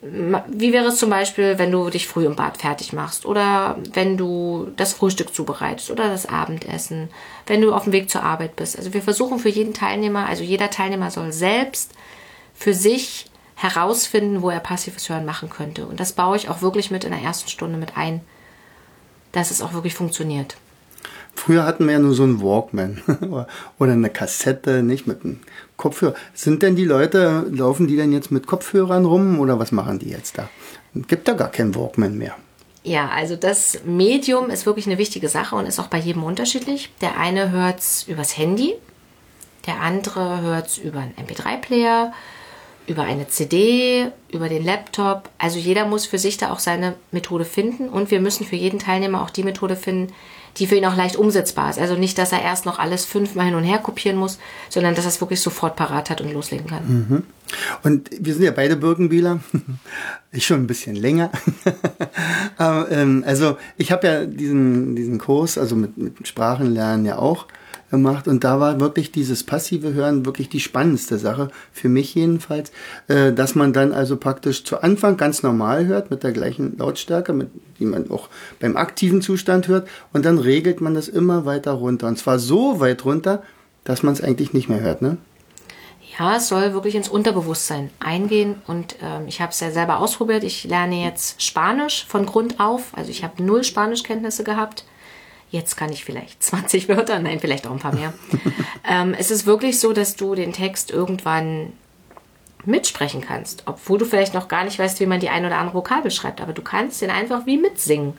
Wie 0.00 0.72
wäre 0.72 0.86
es 0.86 0.98
zum 0.98 1.10
Beispiel, 1.10 1.58
wenn 1.58 1.72
du 1.72 1.90
dich 1.90 2.06
früh 2.06 2.24
im 2.24 2.36
Bad 2.36 2.58
fertig 2.58 2.92
machst 2.92 3.26
oder 3.26 3.76
wenn 3.92 4.16
du 4.16 4.70
das 4.76 4.92
Frühstück 4.92 5.34
zubereitest 5.34 5.90
oder 5.90 6.08
das 6.08 6.26
Abendessen, 6.26 7.08
wenn 7.46 7.60
du 7.60 7.72
auf 7.72 7.84
dem 7.84 7.92
Weg 7.92 8.08
zur 8.08 8.22
Arbeit 8.22 8.54
bist. 8.54 8.78
Also 8.78 8.94
wir 8.94 9.02
versuchen 9.02 9.40
für 9.40 9.48
jeden 9.48 9.74
Teilnehmer, 9.74 10.26
also 10.26 10.44
jeder 10.44 10.70
Teilnehmer 10.70 11.10
soll 11.10 11.32
selbst 11.32 11.92
für 12.54 12.74
sich 12.74 13.26
herausfinden, 13.56 14.40
wo 14.40 14.50
er 14.50 14.60
passives 14.60 15.08
Hören 15.08 15.24
machen 15.24 15.50
könnte. 15.50 15.86
Und 15.86 15.98
das 15.98 16.12
baue 16.12 16.36
ich 16.36 16.48
auch 16.48 16.62
wirklich 16.62 16.92
mit 16.92 17.02
in 17.02 17.10
der 17.10 17.22
ersten 17.22 17.48
Stunde 17.48 17.76
mit 17.76 17.96
ein, 17.96 18.20
dass 19.32 19.50
es 19.50 19.60
auch 19.60 19.72
wirklich 19.72 19.94
funktioniert. 19.94 20.56
Früher 21.38 21.64
hatten 21.64 21.86
wir 21.86 21.92
ja 21.92 21.98
nur 22.00 22.14
so 22.14 22.24
einen 22.24 22.42
Walkman 22.42 23.00
oder 23.78 23.92
eine 23.92 24.10
Kassette, 24.10 24.82
nicht 24.82 25.06
mit 25.06 25.24
einem 25.24 25.38
Kopfhörer. 25.76 26.14
Sind 26.34 26.62
denn 26.62 26.74
die 26.74 26.84
Leute, 26.84 27.46
laufen 27.50 27.86
die 27.86 27.96
denn 27.96 28.12
jetzt 28.12 28.32
mit 28.32 28.48
Kopfhörern 28.48 29.04
rum 29.04 29.38
oder 29.38 29.58
was 29.58 29.70
machen 29.70 30.00
die 30.00 30.10
jetzt 30.10 30.36
da? 30.36 30.48
Gibt 30.94 31.28
da 31.28 31.34
gar 31.34 31.50
keinen 31.50 31.76
Walkman 31.76 32.18
mehr. 32.18 32.34
Ja, 32.82 33.08
also 33.08 33.36
das 33.36 33.78
Medium 33.84 34.50
ist 34.50 34.66
wirklich 34.66 34.86
eine 34.86 34.98
wichtige 34.98 35.28
Sache 35.28 35.54
und 35.54 35.66
ist 35.66 35.78
auch 35.78 35.86
bei 35.86 35.98
jedem 35.98 36.24
unterschiedlich. 36.24 36.90
Der 37.00 37.18
eine 37.18 37.50
hört 37.52 37.78
es 37.78 38.02
übers 38.08 38.36
Handy, 38.36 38.74
der 39.66 39.80
andere 39.80 40.40
hört 40.40 40.66
es 40.66 40.78
über 40.78 40.98
einen 40.98 41.14
MP3-Player, 41.14 42.12
über 42.88 43.02
eine 43.02 43.28
CD, 43.28 44.10
über 44.32 44.48
den 44.48 44.64
Laptop. 44.64 45.30
Also 45.38 45.58
jeder 45.58 45.86
muss 45.86 46.04
für 46.04 46.18
sich 46.18 46.36
da 46.36 46.50
auch 46.50 46.58
seine 46.58 46.94
Methode 47.12 47.44
finden 47.44 47.88
und 47.88 48.10
wir 48.10 48.20
müssen 48.20 48.44
für 48.44 48.56
jeden 48.56 48.80
Teilnehmer 48.80 49.22
auch 49.22 49.30
die 49.30 49.44
Methode 49.44 49.76
finden, 49.76 50.12
die 50.58 50.66
für 50.66 50.76
ihn 50.76 50.84
auch 50.84 50.96
leicht 50.96 51.16
umsetzbar 51.16 51.70
ist. 51.70 51.78
Also 51.78 51.94
nicht, 51.94 52.18
dass 52.18 52.32
er 52.32 52.42
erst 52.42 52.66
noch 52.66 52.78
alles 52.78 53.04
fünfmal 53.04 53.46
hin 53.46 53.54
und 53.54 53.64
her 53.64 53.78
kopieren 53.78 54.16
muss, 54.16 54.38
sondern 54.68 54.94
dass 54.94 55.04
er 55.04 55.10
es 55.10 55.20
wirklich 55.20 55.40
sofort 55.40 55.76
parat 55.76 56.10
hat 56.10 56.20
und 56.20 56.32
loslegen 56.32 56.66
kann. 56.66 56.82
Mhm. 56.86 57.22
Und 57.82 58.10
wir 58.18 58.34
sind 58.34 58.44
ja 58.44 58.50
beide 58.50 58.76
Birkenbieler. 58.76 59.40
Ich 60.30 60.44
schon 60.44 60.60
ein 60.60 60.66
bisschen 60.66 60.94
länger. 60.94 61.30
Ähm, 62.60 63.22
also 63.24 63.56
ich 63.76 63.92
habe 63.92 64.06
ja 64.06 64.24
diesen, 64.24 64.96
diesen 64.96 65.18
Kurs, 65.18 65.56
also 65.56 65.76
mit, 65.76 65.96
mit 65.96 66.26
Sprachenlernen 66.26 67.06
ja 67.06 67.16
auch 67.16 67.46
gemacht. 67.90 68.28
Und 68.28 68.44
da 68.44 68.60
war 68.60 68.80
wirklich 68.80 69.12
dieses 69.12 69.44
passive 69.44 69.94
Hören 69.94 70.26
wirklich 70.26 70.48
die 70.48 70.60
spannendste 70.60 71.18
Sache, 71.18 71.50
für 71.72 71.88
mich 71.88 72.14
jedenfalls, 72.14 72.72
äh, 73.08 73.32
dass 73.32 73.54
man 73.54 73.72
dann 73.72 73.92
also 73.92 74.16
praktisch 74.16 74.64
zu 74.64 74.82
Anfang 74.82 75.16
ganz 75.16 75.42
normal 75.42 75.86
hört, 75.86 76.10
mit 76.10 76.22
der 76.22 76.32
gleichen 76.32 76.76
Lautstärke, 76.78 77.32
mit, 77.32 77.50
die 77.78 77.86
man 77.86 78.10
auch 78.10 78.28
beim 78.60 78.76
aktiven 78.76 79.22
Zustand 79.22 79.68
hört. 79.68 79.88
Und 80.12 80.24
dann 80.24 80.38
regelt 80.38 80.80
man 80.80 80.94
das 80.94 81.08
immer 81.08 81.44
weiter 81.44 81.72
runter. 81.72 82.08
Und 82.08 82.18
zwar 82.18 82.38
so 82.38 82.80
weit 82.80 83.04
runter, 83.04 83.42
dass 83.84 84.02
man 84.02 84.12
es 84.12 84.20
eigentlich 84.20 84.52
nicht 84.52 84.68
mehr 84.68 84.80
hört, 84.80 85.02
ne? 85.02 85.16
Ja, 86.18 86.36
es 86.36 86.48
soll 86.48 86.72
wirklich 86.72 86.96
ins 86.96 87.08
Unterbewusstsein 87.08 87.90
eingehen. 88.00 88.56
Und 88.66 88.96
ähm, 89.02 89.28
ich 89.28 89.40
habe 89.40 89.52
es 89.52 89.60
ja 89.60 89.70
selber 89.70 90.00
ausprobiert. 90.00 90.42
Ich 90.42 90.64
lerne 90.64 91.04
jetzt 91.04 91.40
Spanisch 91.40 92.06
von 92.08 92.26
Grund 92.26 92.58
auf, 92.58 92.90
also 92.92 93.10
ich 93.10 93.22
habe 93.22 93.42
null 93.42 93.62
Spanischkenntnisse 93.62 94.42
gehabt 94.42 94.84
Jetzt 95.50 95.76
kann 95.76 95.90
ich 95.90 96.04
vielleicht 96.04 96.42
20 96.42 96.88
Wörter, 96.88 97.18
nein, 97.18 97.40
vielleicht 97.40 97.66
auch 97.66 97.72
ein 97.72 97.78
paar 97.78 97.94
mehr. 97.94 98.12
ähm, 98.88 99.14
es 99.18 99.30
ist 99.30 99.46
wirklich 99.46 99.80
so, 99.80 99.92
dass 99.92 100.16
du 100.16 100.34
den 100.34 100.52
Text 100.52 100.90
irgendwann 100.90 101.72
mitsprechen 102.64 103.22
kannst, 103.22 103.62
obwohl 103.66 103.98
du 103.98 104.04
vielleicht 104.04 104.34
noch 104.34 104.48
gar 104.48 104.64
nicht 104.64 104.78
weißt, 104.78 105.00
wie 105.00 105.06
man 105.06 105.20
die 105.20 105.30
ein 105.30 105.46
oder 105.46 105.56
andere 105.56 105.76
Vokabel 105.76 106.10
schreibt, 106.10 106.40
aber 106.40 106.52
du 106.52 106.62
kannst 106.62 107.00
den 107.00 107.10
einfach 107.10 107.46
wie 107.46 107.56
mitsingen. 107.56 108.14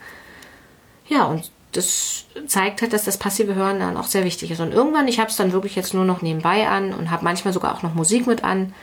Ja, 1.07 1.25
und 1.25 1.51
das 1.71 2.25
zeigt 2.47 2.81
halt, 2.81 2.93
dass 2.93 3.03
das 3.03 3.17
passive 3.17 3.53
Hören 3.53 3.79
dann 3.79 3.97
auch 3.97 4.05
sehr 4.05 4.23
wichtig 4.23 4.49
ist. 4.49 4.59
Und 4.59 4.73
irgendwann, 4.73 5.07
ich 5.07 5.19
habe 5.19 5.29
es 5.29 5.35
dann 5.35 5.51
wirklich 5.51 5.75
jetzt 5.75 5.93
nur 5.93 6.05
noch 6.05 6.21
nebenbei 6.21 6.67
an 6.67 6.93
und 6.93 7.11
habe 7.11 7.23
manchmal 7.23 7.53
sogar 7.53 7.75
auch 7.75 7.83
noch 7.83 7.93
Musik 7.93 8.25
mit 8.25 8.43
an. 8.43 8.73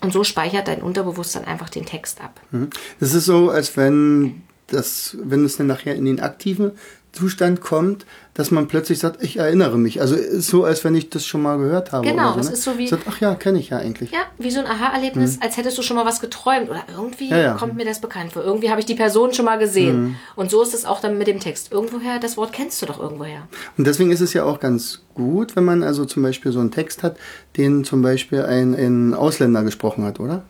Und 0.00 0.12
so 0.12 0.22
speichert 0.22 0.68
dein 0.68 0.82
Unterbewusstsein 0.82 1.44
einfach 1.44 1.70
den 1.70 1.86
Text 1.86 2.20
ab. 2.20 2.40
Mhm. 2.50 2.70
Das 3.00 3.14
ist 3.14 3.24
so, 3.24 3.50
als 3.50 3.76
wenn 3.76 4.42
das, 4.74 5.16
wenn 5.22 5.44
es 5.44 5.56
dann 5.56 5.66
nachher 5.66 5.94
in 5.94 6.04
den 6.04 6.20
aktiven 6.20 6.72
Zustand 7.14 7.60
kommt, 7.60 8.04
dass 8.34 8.50
man 8.50 8.66
plötzlich 8.66 8.98
sagt, 8.98 9.22
ich 9.22 9.36
erinnere 9.36 9.78
mich. 9.78 10.00
Also 10.00 10.16
ist 10.16 10.48
so, 10.48 10.64
als 10.64 10.82
wenn 10.82 10.94
ich 10.96 11.10
das 11.10 11.24
schon 11.24 11.42
mal 11.42 11.56
gehört 11.58 11.92
habe. 11.92 12.06
Genau, 12.06 12.34
so, 12.34 12.40
es 12.40 12.46
ne? 12.48 12.52
ist 12.54 12.62
so 12.64 12.76
wie. 12.76 12.88
Sagt, 12.88 13.04
ach 13.08 13.20
ja, 13.20 13.36
kenne 13.36 13.60
ich 13.60 13.70
ja 13.70 13.78
eigentlich. 13.78 14.10
Ja, 14.10 14.24
wie 14.38 14.50
so 14.50 14.58
ein 14.58 14.66
Aha-Erlebnis, 14.66 15.36
mhm. 15.36 15.42
als 15.42 15.56
hättest 15.56 15.78
du 15.78 15.82
schon 15.82 15.96
mal 15.96 16.04
was 16.04 16.20
geträumt 16.20 16.68
oder 16.68 16.82
irgendwie 16.92 17.30
ja, 17.30 17.38
ja. 17.38 17.54
kommt 17.54 17.76
mir 17.76 17.84
das 17.84 18.00
bekannt 18.00 18.32
vor. 18.32 18.42
Irgendwie 18.42 18.70
habe 18.70 18.80
ich 18.80 18.86
die 18.86 18.96
Person 18.96 19.32
schon 19.32 19.44
mal 19.44 19.58
gesehen. 19.58 20.02
Mhm. 20.02 20.16
Und 20.34 20.50
so 20.50 20.62
ist 20.62 20.74
es 20.74 20.84
auch 20.84 21.00
dann 21.00 21.16
mit 21.16 21.28
dem 21.28 21.38
Text. 21.38 21.70
Irgendwoher, 21.70 22.18
das 22.18 22.36
Wort 22.36 22.52
kennst 22.52 22.82
du 22.82 22.86
doch 22.86 22.98
irgendwoher. 22.98 23.46
Und 23.78 23.86
deswegen 23.86 24.10
ist 24.10 24.20
es 24.20 24.32
ja 24.32 24.44
auch 24.44 24.58
ganz 24.58 25.02
gut, 25.14 25.54
wenn 25.54 25.64
man 25.64 25.84
also 25.84 26.04
zum 26.04 26.24
Beispiel 26.24 26.50
so 26.50 26.58
einen 26.58 26.72
Text 26.72 27.04
hat, 27.04 27.16
den 27.56 27.84
zum 27.84 28.02
Beispiel 28.02 28.42
ein, 28.42 28.74
ein 28.74 29.14
Ausländer 29.14 29.62
gesprochen 29.62 30.04
hat, 30.04 30.18
oder? 30.18 30.42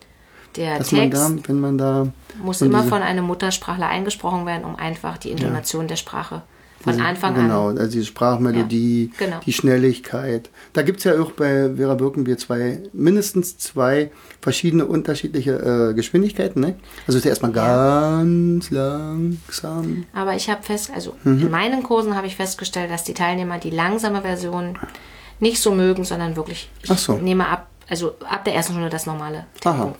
Der 0.57 0.77
Dass 0.77 0.89
Text 0.89 1.21
man 1.21 1.37
da, 1.37 1.47
wenn 1.47 1.59
man 1.59 1.77
da 1.77 2.07
muss 2.41 2.61
immer 2.61 2.83
von 2.83 3.01
einem 3.01 3.25
Muttersprachler 3.25 3.87
eingesprochen 3.87 4.45
werden, 4.45 4.63
um 4.63 4.75
einfach 4.75 5.17
die 5.17 5.31
Intonation 5.31 5.83
ja. 5.83 5.89
der 5.89 5.95
Sprache 5.95 6.43
von 6.85 7.01
Anfang 7.01 7.33
genau, 7.33 7.67
an. 7.67 7.75
Genau, 7.75 7.83
also 7.83 7.97
die 7.99 8.05
Sprachmelodie, 8.05 9.11
ja, 9.11 9.25
genau. 9.25 9.39
die 9.45 9.53
Schnelligkeit. 9.53 10.49
Da 10.73 10.83
gibt 10.83 10.99
es 10.99 11.03
ja 11.05 11.19
auch 11.19 11.31
bei 11.31 11.71
Vera 11.75 11.95
Birkenbier 11.95 12.37
zwei, 12.37 12.79
mindestens 12.93 13.57
zwei 13.57 14.11
verschiedene 14.41 14.85
unterschiedliche 14.85 15.89
äh, 15.91 15.93
Geschwindigkeiten. 15.93 16.61
Ne? 16.61 16.75
Also 17.07 17.17
ist 17.17 17.25
ja 17.25 17.29
erstmal 17.29 17.51
ganz 17.51 18.69
langsam. 18.69 20.05
Aber 20.13 20.35
ich 20.35 20.49
habe 20.49 20.63
fest, 20.63 20.91
also 20.93 21.15
mhm. 21.23 21.41
in 21.41 21.51
meinen 21.51 21.83
Kursen 21.83 22.15
habe 22.15 22.27
ich 22.27 22.35
festgestellt, 22.35 22.91
dass 22.91 23.03
die 23.03 23.13
Teilnehmer 23.13 23.57
die 23.57 23.71
langsame 23.71 24.21
Version 24.21 24.77
nicht 25.39 25.61
so 25.61 25.71
mögen, 25.71 26.03
sondern 26.03 26.35
wirklich, 26.35 26.69
ich 26.83 26.91
so. 26.91 27.13
nehme 27.13 27.47
ab, 27.47 27.67
also 27.89 28.15
ab 28.29 28.45
der 28.45 28.55
ersten 28.55 28.73
Stunde 28.73 28.89
das 28.89 29.05
normale 29.05 29.45
Tempo. 29.59 29.69
Aha. 29.69 29.95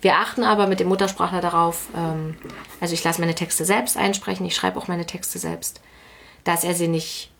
Wir 0.00 0.16
achten 0.16 0.44
aber 0.44 0.66
mit 0.66 0.80
dem 0.80 0.88
Muttersprachler 0.88 1.40
darauf, 1.40 1.88
ähm, 1.96 2.36
also 2.80 2.94
ich 2.94 3.02
lasse 3.02 3.20
meine 3.20 3.34
Texte 3.34 3.64
selbst 3.64 3.96
einsprechen, 3.96 4.46
ich 4.46 4.54
schreibe 4.54 4.78
auch 4.78 4.88
meine 4.88 5.06
Texte 5.06 5.38
selbst 5.38 5.80
dass 6.46 6.64
er 6.64 6.74
sie 6.74 6.88
nicht 6.88 7.30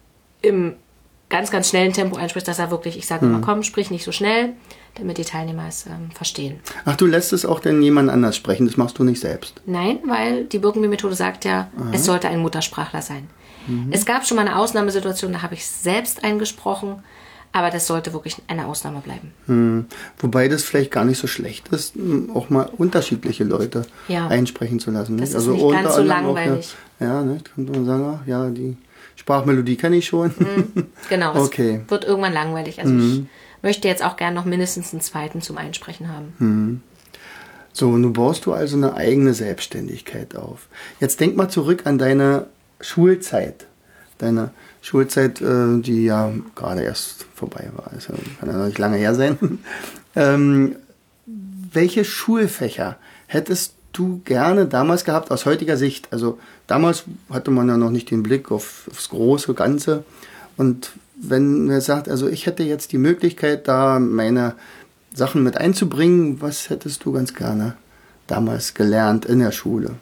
im 0.43 0.75
ganz, 1.29 1.51
ganz 1.51 1.71
schnellen 1.71 1.93
Tempo 1.93 2.17
einspricht, 2.17 2.47
dass 2.47 2.59
er 2.59 2.71
wirklich, 2.71 2.97
ich 2.99 3.07
sage 3.07 3.27
immer, 3.27 3.41
komm, 3.41 3.63
sprich 3.63 3.91
nicht 3.91 4.05
so 4.05 4.13
schnell, 4.13 4.53
damit 4.95 5.19
die 5.19 5.25
Teilnehmer 5.25 5.67
es 5.69 5.87
ähm, 5.87 6.11
verstehen. 6.13 6.61
Ach, 6.85 6.97
du 6.97 7.07
lässt 7.07 7.33
es 7.33 7.45
auch 7.45 7.61
denn 7.61 7.83
jemand 7.83 8.11
anders 8.11 8.37
sprechen, 8.37 8.67
das 8.67 8.77
machst 8.77 8.99
du 8.99 9.05
nicht 9.05 9.21
selbst? 9.21 9.61
Nein, 9.67 9.99
weil 10.07 10.45
die 10.45 10.59
Birkenbier-Methode 10.59 11.15
sagt 11.15 11.45
ja, 11.45 11.69
Aha. 11.79 11.91
es 11.93 12.05
sollte 12.05 12.29
ein 12.29 12.41
Muttersprachler 12.41 13.03
sein. 13.03 13.29
Mhm. 13.67 13.89
Es 13.91 14.07
gab 14.07 14.27
schon 14.27 14.37
mal 14.37 14.47
eine 14.47 14.57
Ausnahmesituation, 14.57 15.33
da 15.33 15.43
habe 15.43 15.55
ich 15.55 15.67
selbst 15.67 16.23
eingesprochen, 16.23 17.03
aber 17.57 17.71
das 17.71 17.87
sollte 17.87 18.13
wirklich 18.13 18.37
eine 18.49 18.67
Ausnahme 18.67 19.01
bleiben. 19.01 19.33
Hm. 19.47 19.87
Wobei 20.19 20.47
das 20.49 20.63
vielleicht 20.63 20.91
gar 20.91 21.07
nicht 21.07 21.19
so 21.19 21.27
schlecht 21.27 21.69
ist, 21.69 21.95
auch 22.35 22.51
mal 22.51 22.69
unterschiedliche 22.77 23.45
Leute 23.45 23.87
ja. 24.09 24.29
einsprechen 24.29 24.79
zu 24.79 24.91
lassen. 24.91 25.17
Nicht? 25.17 25.23
Das 25.23 25.31
ist 25.31 25.37
also 25.37 25.53
nicht 25.53 25.83
ganz 25.83 25.97
so 25.97 26.03
langweilig. 26.03 26.75
Auch, 27.01 27.03
ja, 27.03 27.23
ne? 27.23 27.39
könnte 27.55 27.73
man 27.73 27.87
sagen, 27.87 28.19
ach, 28.21 28.27
ja, 28.27 28.51
die 28.51 28.77
Sprachmelodie 29.17 29.77
kenne 29.77 29.97
ich 29.97 30.07
schon. 30.07 30.35
Mhm, 30.39 30.87
genau, 31.09 31.35
okay. 31.35 31.81
wird 31.89 32.05
irgendwann 32.05 32.35
langweilig. 32.35 32.79
Also 32.79 32.93
mhm. 32.93 33.29
ich 33.57 33.63
möchte 33.63 33.89
jetzt 33.89 34.05
auch 34.05 34.17
gerne 34.17 34.37
noch 34.37 34.45
mindestens 34.45 34.93
einen 34.93 35.01
zweiten 35.01 35.41
zum 35.41 35.57
Einsprechen 35.57 36.13
haben. 36.13 36.35
Mhm. 36.39 36.81
So, 37.73 37.97
nun 37.97 38.13
baust 38.13 38.45
du 38.45 38.53
also 38.53 38.77
eine 38.77 38.95
eigene 38.97 39.33
Selbstständigkeit 39.33 40.37
auf. 40.37 40.69
Jetzt 41.01 41.21
denk 41.21 41.37
mal 41.37 41.49
zurück 41.49 41.87
an 41.87 41.97
deine 41.97 42.49
Schulzeit. 42.83 43.67
Deine 44.19 44.51
Schulzeit, 44.87 45.41
äh, 45.41 45.81
die 45.81 46.05
ja 46.05 46.33
gerade 46.55 46.83
erst 46.83 47.27
vorbei 47.35 47.69
war. 47.75 47.91
Also 47.93 48.13
kann 48.39 48.49
ja 48.49 48.57
noch 48.57 48.67
nicht 48.67 48.79
lange 48.79 48.97
her 48.97 49.17
sein. 49.17 49.59
ähm, 50.15 50.77
welche 51.73 52.05
Schulfächer 52.05 52.97
hättest 53.27 53.75
du 53.93 54.21
gerne 54.25 54.67
damals 54.67 55.05
gehabt 55.05 55.33
aus 55.33 55.45
heutiger 55.45 55.77
Sicht? 55.77 56.07
Also 56.13 56.39
damals 56.69 57.03
hatte 57.31 57.51
man 57.51 57.69
ja 57.69 57.77
noch 57.77 57.91
nicht 57.91 58.13
den 58.13 58.23
Blick 58.23 58.53
auf, 58.53 58.89
aufs 58.89 59.09
große 59.09 59.55
Ganze. 59.55 60.05
Und 60.57 60.93
wenn 61.17 61.67
man 61.67 61.81
sagt, 61.81 62.09
also 62.09 62.29
ich 62.29 62.47
hätte 62.47 62.63
jetzt 62.63 62.93
die 62.93 62.99
Möglichkeit, 62.99 63.67
da 63.67 63.99
meine 63.99 64.55
Sachen 65.13 65.43
mit 65.43 65.57
einzubringen, 65.57 66.41
was 66.41 66.71
hättest 66.71 67.05
du 67.05 67.11
ganz 67.11 67.35
gerne 67.35 67.77
damals 68.29 68.75
gelernt 68.75 69.25
in 69.25 69.41
der 69.41 69.51
Schule? 69.51 69.97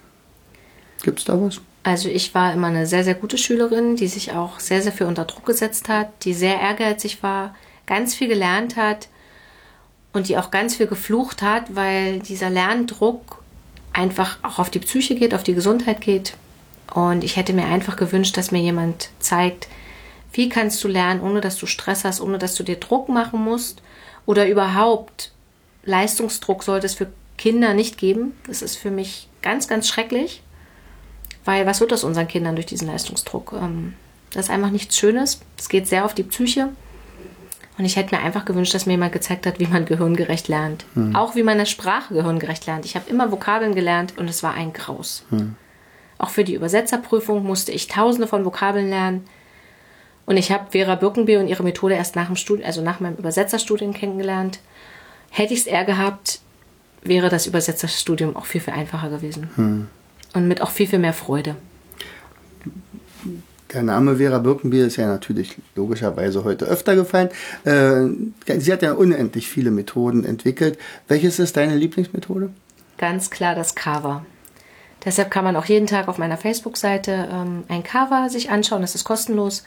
Gibt 1.02 1.20
es 1.20 1.24
da 1.24 1.40
was? 1.40 1.62
Also 1.84 2.08
ich 2.08 2.34
war 2.34 2.54
immer 2.54 2.68
eine 2.68 2.86
sehr, 2.86 3.04
sehr 3.04 3.14
gute 3.14 3.36
Schülerin, 3.36 3.94
die 3.94 4.08
sich 4.08 4.32
auch 4.32 4.58
sehr, 4.58 4.80
sehr 4.80 4.90
viel 4.90 5.06
unter 5.06 5.26
Druck 5.26 5.44
gesetzt 5.44 5.90
hat, 5.90 6.08
die 6.24 6.32
sehr 6.32 6.58
ehrgeizig 6.58 7.22
war, 7.22 7.54
ganz 7.86 8.14
viel 8.14 8.26
gelernt 8.26 8.76
hat 8.76 9.08
und 10.14 10.28
die 10.28 10.38
auch 10.38 10.50
ganz 10.50 10.76
viel 10.76 10.86
geflucht 10.86 11.42
hat, 11.42 11.76
weil 11.76 12.20
dieser 12.20 12.48
Lerndruck 12.48 13.42
einfach 13.92 14.38
auch 14.42 14.58
auf 14.58 14.70
die 14.70 14.78
Psyche 14.78 15.14
geht, 15.14 15.34
auf 15.34 15.42
die 15.42 15.54
Gesundheit 15.54 16.00
geht. 16.00 16.34
Und 16.94 17.22
ich 17.22 17.36
hätte 17.36 17.52
mir 17.52 17.66
einfach 17.66 17.96
gewünscht, 17.96 18.36
dass 18.38 18.50
mir 18.50 18.62
jemand 18.62 19.10
zeigt, 19.18 19.68
wie 20.32 20.48
kannst 20.48 20.82
du 20.82 20.88
lernen, 20.88 21.20
ohne 21.20 21.42
dass 21.42 21.58
du 21.58 21.66
Stress 21.66 22.04
hast, 22.04 22.20
ohne 22.20 22.38
dass 22.38 22.54
du 22.54 22.62
dir 22.62 22.76
Druck 22.76 23.10
machen 23.10 23.44
musst 23.44 23.82
oder 24.24 24.48
überhaupt 24.48 25.32
Leistungsdruck 25.84 26.62
sollte 26.62 26.86
es 26.86 26.94
für 26.94 27.08
Kinder 27.36 27.74
nicht 27.74 27.98
geben. 27.98 28.32
Das 28.46 28.62
ist 28.62 28.76
für 28.76 28.90
mich 28.90 29.28
ganz, 29.42 29.68
ganz 29.68 29.86
schrecklich. 29.86 30.42
Weil 31.44 31.66
was 31.66 31.80
wird 31.80 31.92
aus 31.92 32.04
unseren 32.04 32.28
Kindern 32.28 32.54
durch 32.54 32.66
diesen 32.66 32.88
Leistungsdruck? 32.88 33.52
Ähm, 33.60 33.94
das 34.32 34.46
ist 34.46 34.50
einfach 34.50 34.70
nichts 34.70 34.96
Schönes. 34.96 35.40
Es 35.58 35.68
geht 35.68 35.86
sehr 35.86 36.04
auf 36.04 36.14
die 36.14 36.22
Psyche. 36.22 36.70
Und 37.76 37.84
ich 37.84 37.96
hätte 37.96 38.14
mir 38.14 38.22
einfach 38.22 38.44
gewünscht, 38.44 38.74
dass 38.74 38.86
mir 38.86 38.92
jemand 38.92 39.12
gezeigt 39.12 39.46
hat, 39.46 39.58
wie 39.58 39.66
man 39.66 39.84
gehirngerecht 39.84 40.48
lernt. 40.48 40.84
Hm. 40.94 41.14
Auch 41.16 41.34
wie 41.34 41.42
man 41.42 41.54
eine 41.54 41.66
Sprache 41.66 42.14
gehirngerecht 42.14 42.66
lernt. 42.66 42.84
Ich 42.84 42.94
habe 42.94 43.10
immer 43.10 43.32
Vokabeln 43.32 43.74
gelernt 43.74 44.16
und 44.16 44.28
es 44.28 44.42
war 44.42 44.54
ein 44.54 44.72
Graus. 44.72 45.24
Hm. 45.30 45.56
Auch 46.18 46.30
für 46.30 46.44
die 46.44 46.54
Übersetzerprüfung 46.54 47.44
musste 47.44 47.72
ich 47.72 47.88
tausende 47.88 48.28
von 48.28 48.44
Vokabeln 48.44 48.88
lernen. 48.88 49.24
Und 50.26 50.36
ich 50.36 50.52
habe 50.52 50.70
Vera 50.70 50.94
Birkenbier 50.94 51.40
und 51.40 51.48
ihre 51.48 51.64
Methode 51.64 51.94
erst 51.94 52.16
nach 52.16 52.26
dem 52.26 52.36
Studium, 52.36 52.66
also 52.66 52.80
nach 52.80 53.00
meinem 53.00 53.16
Übersetzerstudium 53.16 53.92
kennengelernt. 53.92 54.60
Hätte 55.30 55.52
ich 55.52 55.60
es 55.60 55.66
eher 55.66 55.84
gehabt, 55.84 56.40
wäre 57.02 57.28
das 57.28 57.46
Übersetzerstudium 57.46 58.36
auch 58.36 58.46
viel, 58.46 58.60
viel 58.60 58.72
einfacher 58.72 59.10
gewesen. 59.10 59.50
Hm 59.56 59.88
und 60.34 60.46
mit 60.48 60.60
auch 60.60 60.70
viel, 60.70 60.86
viel 60.86 60.98
mehr 60.98 61.12
Freude. 61.12 61.56
Der 63.72 63.82
Name 63.82 64.16
Vera 64.16 64.38
Birkenbier 64.38 64.86
ist 64.86 64.96
ja 64.96 65.08
natürlich 65.08 65.56
logischerweise 65.74 66.44
heute 66.44 66.64
öfter 66.64 66.94
gefallen. 66.94 67.30
Äh, 67.64 68.60
sie 68.60 68.72
hat 68.72 68.82
ja 68.82 68.92
unendlich 68.92 69.48
viele 69.48 69.72
Methoden 69.72 70.24
entwickelt. 70.24 70.78
Welches 71.08 71.40
ist 71.40 71.56
deine 71.56 71.74
Lieblingsmethode? 71.74 72.50
Ganz 72.98 73.30
klar 73.30 73.56
das 73.56 73.74
Cover. 73.74 74.24
Deshalb 75.04 75.30
kann 75.30 75.44
man 75.44 75.56
auch 75.56 75.64
jeden 75.64 75.88
Tag 75.88 76.06
auf 76.08 76.18
meiner 76.18 76.36
Facebook-Seite 76.36 77.28
ähm, 77.32 77.64
ein 77.68 77.82
Cover 77.82 78.28
sich 78.30 78.50
anschauen. 78.50 78.82
Das 78.82 78.94
ist 78.94 79.04
kostenlos. 79.04 79.64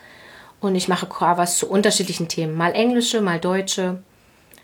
Und 0.60 0.76
ich 0.76 0.88
mache 0.88 1.06
Covers 1.06 1.58
zu 1.58 1.70
unterschiedlichen 1.70 2.30
Themen. 2.30 2.56
Mal 2.56 2.72
englische, 2.72 3.22
mal 3.22 3.40
deutsche. 3.40 4.02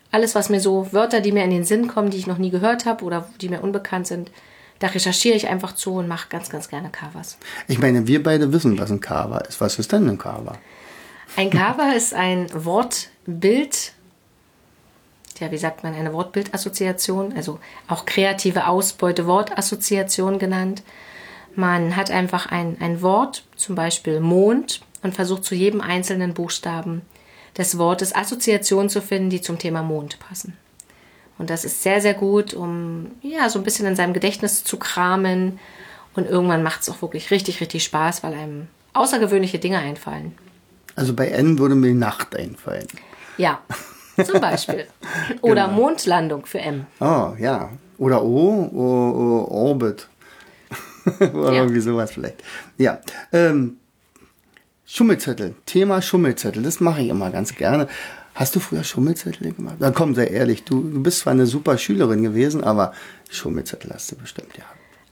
Alles, 0.10 0.36
was 0.36 0.50
mir 0.50 0.60
so, 0.60 0.92
Wörter, 0.92 1.22
die 1.22 1.32
mir 1.32 1.44
in 1.44 1.52
den 1.52 1.66
Sinn 1.66 1.88
kommen, 1.88 2.10
die 2.10 2.18
ich 2.18 2.28
noch 2.28 2.38
nie 2.38 2.50
gehört 2.50 2.86
habe 2.86 3.04
oder 3.04 3.28
die 3.42 3.50
mir 3.50 3.62
unbekannt 3.62 4.08
sind, 4.08 4.32
da 4.84 4.90
recherchiere 4.90 5.38
ich 5.38 5.48
einfach 5.48 5.76
zu 5.76 5.94
und 5.94 6.10
mache 6.10 6.28
ganz, 6.28 6.50
ganz 6.50 6.68
gerne 6.68 6.90
Covers. 6.90 7.38
Ich 7.70 7.80
meine, 7.80 8.06
wir 8.06 8.22
beide 8.22 8.52
wissen, 8.52 8.78
was 8.78 8.92
ein 8.92 9.00
Cover 9.00 9.42
ist. 9.48 9.62
Was 9.62 9.80
ist 9.80 9.94
denn 9.94 10.10
ein 10.10 10.18
Cover? 10.18 10.58
Ein 11.38 11.52
Cover 11.52 11.96
ist 11.96 12.14
ein 12.14 12.48
Wortbild, 12.54 13.94
ja, 15.40 15.52
wie 15.52 15.58
sagt 15.58 15.86
man, 15.86 15.94
eine 15.94 16.12
Wortbildassoziation, 16.12 17.32
also 17.32 17.62
auch 17.88 18.06
kreative 18.06 18.68
Ausbeute, 18.68 19.26
Wortassoziation 19.26 20.38
genannt. 20.38 20.84
Man 21.56 21.96
hat 21.96 22.12
einfach 22.12 22.48
ein, 22.48 22.76
ein 22.82 23.02
Wort, 23.02 23.46
zum 23.56 23.76
Beispiel 23.76 24.20
Mond, 24.20 24.82
und 25.02 25.16
versucht 25.16 25.46
zu 25.46 25.56
jedem 25.56 25.80
einzelnen 25.80 26.34
Buchstaben 26.34 27.04
des 27.58 27.78
Wortes 27.78 28.14
Assoziationen 28.14 28.90
zu 28.90 29.02
finden, 29.02 29.30
die 29.30 29.40
zum 29.40 29.58
Thema 29.58 29.82
Mond 29.82 30.20
passen. 30.20 30.58
Und 31.38 31.50
das 31.50 31.66
ist 31.66 31.84
sehr, 31.84 32.02
sehr 32.02 32.14
gut, 32.14 32.54
um 32.54 33.12
ja 33.22 33.50
so 33.50 33.60
ein 33.60 33.64
bisschen 33.64 33.88
in 33.88 33.96
seinem 33.96 34.14
Gedächtnis 34.14 34.64
zu 34.64 34.78
kramen. 34.78 35.60
Und 36.16 36.28
irgendwann 36.28 36.64
macht 36.64 36.82
es 36.82 36.90
auch 36.90 37.02
wirklich 37.02 37.32
richtig, 37.32 37.60
richtig 37.60 37.84
Spaß, 37.84 38.24
weil 38.24 38.34
einem 38.34 38.68
außergewöhnliche 38.94 39.60
Dinge 39.60 39.80
einfallen. 39.80 40.36
Also 40.96 41.14
bei 41.14 41.30
N 41.30 41.58
würde 41.58 41.76
mir 41.76 41.94
Nacht 41.94 42.36
einfallen. 42.36 42.88
Ja, 43.38 43.62
zum 44.24 44.40
Beispiel. 44.40 44.86
Oder 45.42 45.66
genau. 45.66 45.80
Mondlandung 45.80 46.46
für 46.46 46.60
M. 46.60 46.86
Oh, 47.00 47.34
ja. 47.40 47.70
Oder 47.98 48.24
O, 48.24 48.70
o, 48.72 49.48
o 49.48 49.48
Orbit. 49.52 50.08
Oder 51.20 51.54
ja. 51.54 51.62
irgendwie 51.64 51.82
sowas 51.82 52.12
vielleicht. 52.12 52.44
Ja. 52.78 53.00
Ähm, 53.32 53.78
Schummelzettel. 54.86 55.56
Thema 55.66 56.02
Schummelzettel. 56.02 56.62
Das 56.62 56.80
mache 56.80 57.02
ich 57.02 57.10
immer 57.10 57.32
ganz 57.32 57.56
gerne. 57.56 57.88
Hast 58.36 58.56
du 58.56 58.60
früher 58.60 58.84
Schummelzettel 58.84 59.54
gemacht? 59.54 59.76
Na 59.80 59.92
komm, 59.92 60.16
sei 60.16 60.26
ehrlich. 60.26 60.64
Du, 60.64 60.82
du 60.82 61.04
bist 61.04 61.20
zwar 61.20 61.34
eine 61.34 61.46
super 61.46 61.78
Schülerin 61.78 62.24
gewesen, 62.24 62.64
aber 62.64 62.94
Schummelzettel 63.30 63.92
hast 63.94 64.12
du 64.12 64.16
bestimmt, 64.16 64.58
ja. 64.58 64.66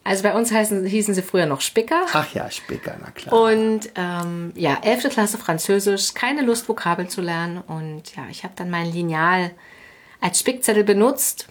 Also 0.03 0.23
bei 0.23 0.33
uns 0.33 0.51
heißen, 0.51 0.83
hießen 0.85 1.13
sie 1.13 1.21
früher 1.21 1.45
noch 1.45 1.61
Spicker. 1.61 2.05
Ach 2.13 2.33
ja, 2.33 2.49
Spicker, 2.49 2.95
na 2.99 3.11
klar. 3.11 3.39
Und 3.39 3.91
ähm, 3.95 4.51
ja, 4.55 4.79
11. 4.81 5.09
Klasse 5.09 5.37
Französisch, 5.37 6.15
keine 6.15 6.41
Lust, 6.41 6.67
Vokabeln 6.67 7.07
zu 7.07 7.21
lernen. 7.21 7.59
Und 7.59 8.15
ja, 8.15 8.23
ich 8.31 8.43
habe 8.43 8.53
dann 8.55 8.71
mein 8.71 8.91
Lineal 8.91 9.51
als 10.19 10.39
Spickzettel 10.39 10.83
benutzt. 10.83 11.47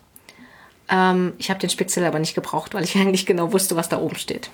Ähm, 0.88 1.34
ich 1.38 1.48
habe 1.50 1.60
den 1.60 1.70
Spickzettel 1.70 2.08
aber 2.08 2.18
nicht 2.18 2.34
gebraucht, 2.34 2.74
weil 2.74 2.82
ich 2.82 2.96
eigentlich 2.98 3.24
genau 3.24 3.52
wusste, 3.52 3.76
was 3.76 3.88
da 3.88 4.00
oben 4.00 4.16
steht. 4.16 4.50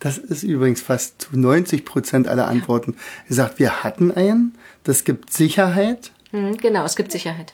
Das 0.00 0.18
ist 0.18 0.42
übrigens 0.42 0.82
fast 0.82 1.22
zu 1.22 1.38
90 1.38 1.86
Prozent 1.86 2.28
aller 2.28 2.46
Antworten 2.46 2.96
gesagt. 3.26 3.58
Wir 3.58 3.82
hatten 3.82 4.12
einen, 4.12 4.54
das 4.84 5.04
gibt 5.04 5.32
Sicherheit. 5.32 6.10
Mhm, 6.32 6.56
genau, 6.56 6.84
es 6.84 6.96
gibt 6.96 7.12
Sicherheit. 7.12 7.52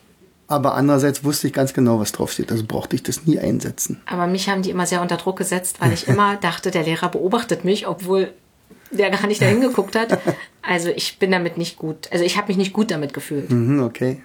Aber 0.48 0.74
andererseits 0.74 1.24
wusste 1.24 1.48
ich 1.48 1.52
ganz 1.52 1.74
genau, 1.74 1.98
was 1.98 2.12
draufsteht. 2.12 2.52
Also 2.52 2.64
brauchte 2.66 2.94
ich 2.94 3.02
das 3.02 3.26
nie 3.26 3.38
einsetzen. 3.38 4.00
Aber 4.06 4.26
mich 4.26 4.48
haben 4.48 4.62
die 4.62 4.70
immer 4.70 4.86
sehr 4.86 5.02
unter 5.02 5.16
Druck 5.16 5.38
gesetzt, 5.38 5.80
weil 5.80 5.92
ich 5.92 6.06
immer 6.06 6.36
dachte, 6.40 6.70
der 6.70 6.84
Lehrer 6.84 7.08
beobachtet 7.08 7.64
mich, 7.64 7.86
obwohl 7.88 8.32
der 8.92 9.10
gar 9.10 9.26
nicht 9.26 9.42
dahin 9.42 9.60
geguckt 9.60 9.96
hat. 9.96 10.18
Also 10.68 10.88
ich 10.88 11.20
bin 11.20 11.30
damit 11.30 11.58
nicht 11.58 11.78
gut. 11.78 12.08
Also 12.10 12.24
ich 12.24 12.36
habe 12.36 12.48
mich 12.48 12.56
nicht 12.56 12.72
gut 12.72 12.90
damit 12.90 13.14
gefühlt. 13.14 13.52
Mhm, 13.52 13.84
okay. 13.84 14.24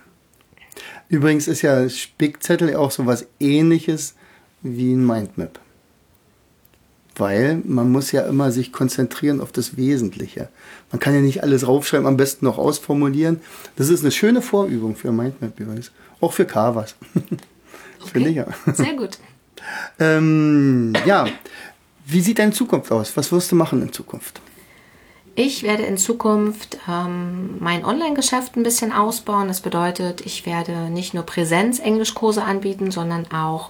Übrigens 1.07 1.47
ist 1.47 1.61
ja 1.61 1.87
Spickzettel 1.87 2.75
auch 2.75 2.89
so 2.89 3.05
was 3.05 3.27
ähnliches 3.39 4.15
wie 4.63 4.93
ein 4.93 5.05
Mindmap. 5.05 5.59
Weil 7.21 7.61
man 7.65 7.91
muss 7.91 8.11
ja 8.11 8.21
immer 8.23 8.51
sich 8.51 8.71
konzentrieren 8.71 9.41
auf 9.41 9.51
das 9.51 9.77
Wesentliche. 9.77 10.49
Man 10.91 10.99
kann 10.99 11.13
ja 11.13 11.21
nicht 11.21 11.43
alles 11.43 11.67
raufschreiben, 11.67 12.07
am 12.07 12.17
besten 12.17 12.45
noch 12.45 12.57
ausformulieren. 12.57 13.41
Das 13.75 13.89
ist 13.89 14.01
eine 14.01 14.09
schöne 14.09 14.41
Vorübung 14.41 14.95
für 14.95 15.11
Mindmap 15.11 15.59
übrigens. 15.59 15.91
Auch 16.19 16.33
für 16.33 16.45
Carvers. 16.45 16.95
Okay. 18.03 18.09
Finde 18.13 18.29
ich 18.31 18.35
ja. 18.37 18.47
Sehr 18.73 18.95
gut. 18.95 19.19
ähm, 19.99 20.91
ja, 21.05 21.27
wie 22.07 22.19
sieht 22.19 22.39
deine 22.39 22.51
Zukunft 22.51 22.91
aus? 22.91 23.15
Was 23.15 23.31
wirst 23.31 23.51
du 23.51 23.55
machen 23.55 23.79
in 23.83 23.93
Zukunft? 23.93 24.41
Ich 25.35 25.61
werde 25.61 25.83
in 25.83 25.97
Zukunft 25.97 26.79
ähm, 26.89 27.57
mein 27.59 27.85
Online-Geschäft 27.85 28.57
ein 28.57 28.63
bisschen 28.63 28.91
ausbauen. 28.91 29.49
Das 29.49 29.61
bedeutet, 29.61 30.21
ich 30.21 30.47
werde 30.47 30.89
nicht 30.89 31.13
nur 31.13 31.21
Präsenz-Englischkurse 31.27 32.43
anbieten, 32.43 32.89
sondern 32.89 33.31
auch 33.31 33.69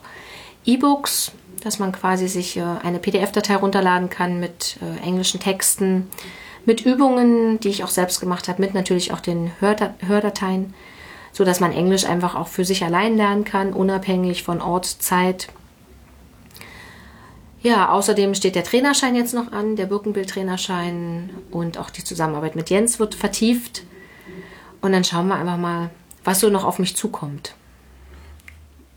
E-Books, 0.63 1.33
dass 1.63 1.79
man 1.79 1.91
quasi 1.91 2.27
sich 2.27 2.57
äh, 2.57 2.63
eine 2.83 2.99
PDF-Datei 2.99 3.55
runterladen 3.55 4.09
kann 4.09 4.39
mit 4.39 4.77
äh, 4.81 5.05
englischen 5.05 5.39
Texten, 5.39 6.09
mit 6.65 6.85
Übungen, 6.85 7.59
die 7.59 7.69
ich 7.69 7.83
auch 7.83 7.89
selbst 7.89 8.19
gemacht 8.19 8.47
habe, 8.47 8.61
mit 8.61 8.73
natürlich 8.73 9.13
auch 9.13 9.19
den 9.19 9.51
Hörda 9.59 9.93
Hördateien, 10.05 10.73
so 11.31 11.43
dass 11.45 11.59
man 11.59 11.71
Englisch 11.71 12.05
einfach 12.05 12.35
auch 12.35 12.47
für 12.47 12.65
sich 12.65 12.83
allein 12.83 13.15
lernen 13.17 13.45
kann, 13.45 13.73
unabhängig 13.73 14.43
von 14.43 14.61
Ort, 14.61 14.85
Zeit 14.85 15.47
ja, 17.63 17.89
außerdem 17.89 18.33
steht 18.33 18.55
der 18.55 18.63
Trainerschein 18.63 19.15
jetzt 19.15 19.33
noch 19.33 19.51
an, 19.51 19.75
der 19.75 19.85
Birkenbild-Trainerschein 19.85 21.29
und 21.51 21.77
auch 21.77 21.91
die 21.91 22.03
Zusammenarbeit 22.03 22.55
mit 22.55 22.71
Jens 22.71 22.99
wird 22.99 23.13
vertieft. 23.13 23.83
Und 24.81 24.93
dann 24.93 25.03
schauen 25.03 25.27
wir 25.27 25.35
einfach 25.35 25.57
mal, 25.57 25.91
was 26.23 26.39
so 26.39 26.49
noch 26.49 26.63
auf 26.63 26.79
mich 26.79 26.95
zukommt. 26.97 27.53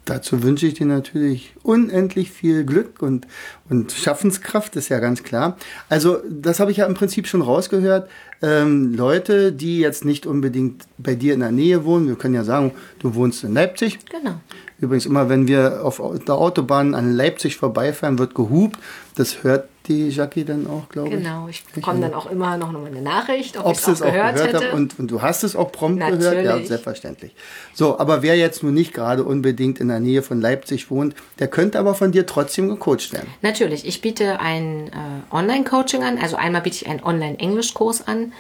Dazu 0.05 0.43
wünsche 0.43 0.67
ich 0.67 0.75
dir 0.75 0.87
natürlich 0.87 1.55
unendlich 1.63 2.31
viel 2.31 2.65
Glück 2.65 3.01
und, 3.01 3.27
und 3.71 3.93
Schaffenskraft, 3.93 4.77
ist 4.77 4.91
ja 4.91 4.99
ganz 4.99 5.23
klar. 5.23 5.57
Also, 5.89 6.19
das 6.29 6.61
habe 6.61 6.71
ich 6.71 6.79
ja 6.79 6.87
im 6.87 6.95
Prinzip 6.95 7.27
schon 7.27 7.41
rausgehört. 7.41 8.11
Ähm, 8.43 8.95
Leute, 8.95 9.53
die 9.53 9.79
jetzt 9.79 10.05
nicht 10.05 10.27
unbedingt 10.27 10.85
bei 10.99 11.15
dir 11.15 11.33
in 11.33 11.41
der 11.41 11.53
Nähe 11.53 11.85
wohnen, 11.85 12.07
wir 12.09 12.17
können 12.17 12.35
ja 12.35 12.45
sagen, 12.45 12.73
du 12.99 13.15
wohnst 13.15 13.45
in 13.45 13.55
Leipzig. 13.55 13.99
Genau. 14.11 14.41
Übrigens, 14.79 15.07
immer 15.07 15.31
wenn 15.31 15.49
wir 15.49 15.85
auf 15.85 16.03
der 16.27 16.35
Autobahn 16.35 16.95
an 16.95 17.17
Leipzig 17.17 17.57
vorbeifahren, 17.57 18.19
wird 18.19 18.35
gehupt. 18.35 18.79
Das 19.15 19.43
hört 19.43 19.69
die 19.87 20.09
Jackie 20.09 20.45
dann 20.45 20.67
auch, 20.67 20.89
glaube 20.89 21.11
ich. 21.11 21.17
Genau, 21.17 21.49
ich 21.49 21.65
bekomme 21.65 22.01
dann 22.01 22.15
auch 22.15 22.31
immer 22.31 22.57
noch 22.57 22.73
mal 22.73 22.87
eine 22.87 23.03
Nachricht, 23.03 23.59
ob, 23.59 23.67
ob 23.67 23.73
ich 23.73 23.87
es 23.87 24.01
auch 24.01 24.07
gehört, 24.07 24.37
gehört 24.37 24.55
hätte. 24.55 24.73
Und, 24.73 24.99
und, 24.99 25.11
du 25.11 25.21
hast 25.21 25.45
es 25.45 25.55
auch 25.55 25.71
prompt 25.73 25.99
Natürlich. 25.99 26.23
gehört? 26.23 26.61
Ja, 26.61 26.67
selbstverständlich. 26.67 27.35
So, 27.75 27.99
aber 27.99 28.23
wer 28.23 28.37
jetzt 28.37 28.63
nun 28.63 28.73
nicht 28.73 28.95
gerade 28.95 29.25
unbedingt 29.25 29.81
in 29.81 29.89
der 29.89 30.01
Nähe 30.01 30.23
von 30.23 30.41
Leipzig 30.41 30.91
wohnt, 30.91 31.15
der 31.39 31.49
könnte 31.49 31.79
aber 31.79 31.95
von 31.95 32.13
dir 32.13 32.27
trotzdem 32.27 32.69
gecoacht 32.69 33.13
werden. 33.13 33.29
Natürlich, 33.43 33.87
ich 33.87 34.01
biete 34.01 34.41
ein 34.41 34.89
äh, 34.89 35.35
Online-Coaching 35.35 36.03
an. 36.03 36.19
Also 36.19 36.37
einmal 36.37 36.63
biete 36.63 36.77
ich 36.77 36.89
einen 36.89 37.03
Online-Englisch-Kurs 37.03 38.07
an. 38.07 38.33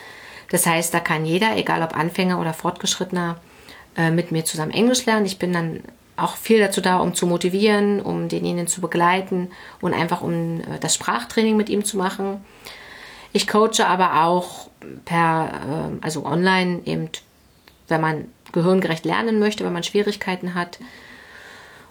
Das 0.51 0.67
heißt, 0.67 0.95
da 0.95 1.01
kann 1.01 1.27
jeder, 1.27 1.57
egal 1.57 1.83
ob 1.83 1.97
Anfänger 1.97 2.41
oder 2.41 2.55
Fortgeschrittener, 2.55 3.37
äh, 3.97 4.11
mit 4.11 4.33
mir 4.33 4.45
zusammen 4.45 4.73
Englisch 4.73 5.05
lernen. 5.05 5.27
Ich 5.27 5.39
bin 5.39 5.53
dann 5.53 5.81
auch 6.17 6.37
viel 6.37 6.61
dazu 6.61 6.81
da, 6.81 6.99
um 6.99 7.15
zu 7.15 7.27
motivieren, 7.27 8.01
um 8.01 8.29
denjenigen 8.29 8.67
zu 8.67 8.81
begleiten 8.81 9.51
und 9.81 9.95
einfach 9.95 10.21
um 10.21 10.61
äh, 10.61 10.79
das 10.81 10.95
Sprachtraining 10.95 11.57
mit 11.57 11.69
ihm 11.69 11.85
zu 11.85 11.97
machen. 11.97 12.45
Ich 13.33 13.49
coache 13.49 13.87
aber 13.87 14.25
auch 14.25 14.69
per, 15.05 15.51
äh, 16.01 16.05
also 16.05 16.25
online 16.25 16.81
eben, 16.85 17.11
wenn 17.89 18.01
man 18.01 18.27
gehirngerecht 18.53 19.05
lernen 19.05 19.41
möchte, 19.41 19.65
wenn 19.65 19.73
man 19.73 19.83
Schwierigkeiten 19.83 20.55
hat 20.55 20.79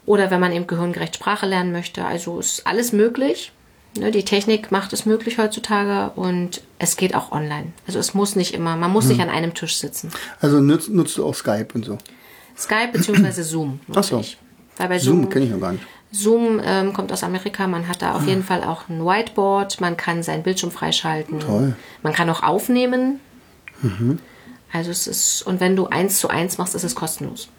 oder 0.05 0.31
wenn 0.31 0.39
man 0.39 0.53
eben 0.53 0.67
gehirngerecht 0.67 1.15
Sprache 1.15 1.45
lernen 1.45 1.71
möchte. 1.71 2.05
Also 2.05 2.39
ist 2.39 2.65
alles 2.65 2.93
möglich. 2.93 3.51
Ne, 3.97 4.09
die 4.09 4.25
Technik 4.25 4.71
macht 4.71 4.91
es 4.93 5.05
möglich 5.05 5.38
heutzutage 5.38 6.19
und 6.19 6.62
es 6.79 6.95
geht 6.95 7.13
auch 7.13 7.31
online. 7.31 7.73
Also 7.86 7.99
es 7.99 8.15
muss 8.15 8.36
nicht 8.36 8.53
immer, 8.53 8.75
man 8.75 8.91
muss 8.91 9.03
hm. 9.03 9.12
nicht 9.12 9.21
an 9.21 9.29
einem 9.29 9.53
Tisch 9.53 9.75
sitzen. 9.75 10.12
Also 10.39 10.62
nutzt, 10.62 10.89
nutzt 10.89 11.17
du 11.17 11.25
auch 11.25 11.36
Skype 11.36 11.67
und 11.75 11.86
so? 11.86 11.97
Skype 12.57 12.91
bzw. 12.93 13.41
Zoom. 13.43 13.79
Ach 13.93 14.03
so. 14.03 14.23
Weil 14.77 14.87
bei 14.87 14.99
Zoom, 14.99 15.21
Zoom 15.21 15.29
kenne 15.29 15.45
ich 15.45 15.51
noch 15.51 15.59
gar 15.59 15.71
nicht. 15.73 15.83
Zoom 16.11 16.61
ähm, 16.63 16.93
kommt 16.93 17.11
aus 17.11 17.23
Amerika. 17.23 17.67
Man 17.67 17.87
hat 17.87 18.01
da 18.01 18.13
auf 18.13 18.27
jeden 18.27 18.43
Fall 18.43 18.63
auch 18.63 18.87
ein 18.87 19.03
Whiteboard. 19.03 19.81
Man 19.81 19.97
kann 19.97 20.21
seinen 20.21 20.43
Bildschirm 20.43 20.71
freischalten. 20.71 21.39
Toll. 21.39 21.75
Man 22.03 22.13
kann 22.13 22.29
auch 22.29 22.43
aufnehmen. 22.43 23.19
Mhm. 23.81 24.19
Also 24.71 24.91
es 24.91 25.07
ist, 25.07 25.41
und 25.43 25.59
wenn 25.59 25.75
du 25.75 25.87
eins 25.87 26.19
zu 26.19 26.29
eins 26.29 26.57
machst, 26.57 26.75
ist 26.75 26.83
es 26.83 26.95
kostenlos. 26.95 27.49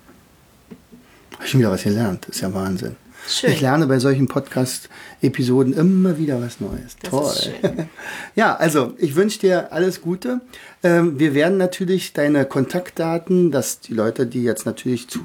Habe 1.34 1.44
ich 1.44 1.50
schon 1.50 1.60
wieder 1.60 1.70
was 1.70 1.82
gelernt. 1.82 2.26
Ist 2.26 2.40
ja 2.40 2.52
Wahnsinn. 2.54 2.96
Schön. 3.26 3.52
Ich 3.52 3.62
lerne 3.62 3.86
bei 3.86 3.98
solchen 3.98 4.28
Podcast-Episoden 4.28 5.72
immer 5.72 6.18
wieder 6.18 6.42
was 6.42 6.60
Neues. 6.60 6.96
Das 7.00 7.10
Toll. 7.10 7.54
ja, 8.34 8.54
also 8.54 8.92
ich 8.98 9.16
wünsche 9.16 9.38
dir 9.38 9.72
alles 9.72 10.02
Gute. 10.02 10.42
Ähm, 10.82 11.18
wir 11.18 11.32
werden 11.32 11.56
natürlich 11.56 12.12
deine 12.12 12.44
Kontaktdaten, 12.44 13.50
dass 13.50 13.80
die 13.80 13.94
Leute, 13.94 14.26
die 14.26 14.42
jetzt 14.42 14.66
natürlich 14.66 15.08
zu 15.08 15.20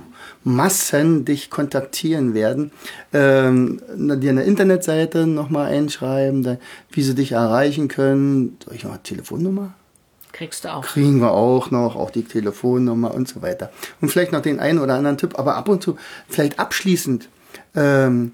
Massen 0.45 1.25
dich 1.25 1.49
kontaktieren 1.49 2.33
werden, 2.33 2.71
ähm, 3.11 3.81
dir 3.97 4.29
eine 4.29 4.43
Internetseite 4.43 5.27
nochmal 5.27 5.73
einschreiben, 5.73 6.57
wie 6.91 7.03
sie 7.03 7.15
dich 7.15 7.33
erreichen 7.33 7.89
können. 7.89 8.57
Soll 8.63 8.75
ich 8.75 8.83
noch 8.85 8.91
eine 8.91 9.03
Telefonnummer? 9.03 9.73
Kriegst 10.31 10.63
du 10.63 10.73
auch. 10.73 10.85
Kriegen 10.85 11.19
wir 11.19 11.31
auch 11.31 11.69
noch, 11.69 11.97
auch 11.97 12.11
die 12.11 12.23
Telefonnummer 12.23 13.13
und 13.13 13.27
so 13.27 13.41
weiter. 13.41 13.71
Und 13.99 14.09
vielleicht 14.09 14.31
noch 14.31 14.41
den 14.41 14.61
einen 14.61 14.79
oder 14.79 14.93
anderen 14.93 15.17
Tipp, 15.17 15.37
aber 15.37 15.55
ab 15.55 15.67
und 15.67 15.83
zu, 15.83 15.97
vielleicht 16.29 16.59
abschließend, 16.59 17.27
ähm, 17.75 18.33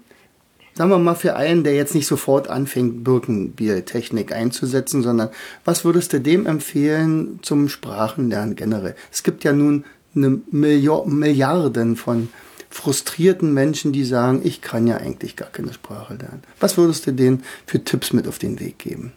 sagen 0.74 0.90
wir 0.90 0.98
mal 0.98 1.14
für 1.14 1.36
einen, 1.36 1.64
der 1.64 1.74
jetzt 1.74 1.94
nicht 1.94 2.06
sofort 2.06 2.48
anfängt, 2.48 3.02
Birkenbier-Technik 3.02 4.32
einzusetzen, 4.32 5.02
sondern 5.02 5.30
was 5.64 5.84
würdest 5.84 6.12
du 6.12 6.20
dem 6.20 6.46
empfehlen 6.46 7.40
zum 7.42 7.68
Sprachenlernen 7.68 8.56
generell? 8.56 8.94
Es 9.10 9.22
gibt 9.22 9.44
ja 9.44 9.52
nun 9.52 9.84
eine 10.14 10.40
Milliarden 10.50 11.96
von 11.96 12.28
frustrierten 12.68 13.54
Menschen, 13.54 13.92
die 13.92 14.04
sagen, 14.04 14.42
ich 14.44 14.60
kann 14.60 14.86
ja 14.86 14.98
eigentlich 14.98 15.36
gar 15.36 15.48
keine 15.48 15.72
Sprache 15.72 16.14
lernen. 16.14 16.42
Was 16.60 16.76
würdest 16.76 17.06
du 17.06 17.12
denen 17.12 17.42
für 17.66 17.82
Tipps 17.82 18.12
mit 18.12 18.28
auf 18.28 18.38
den 18.38 18.60
Weg 18.60 18.78
geben? 18.78 19.12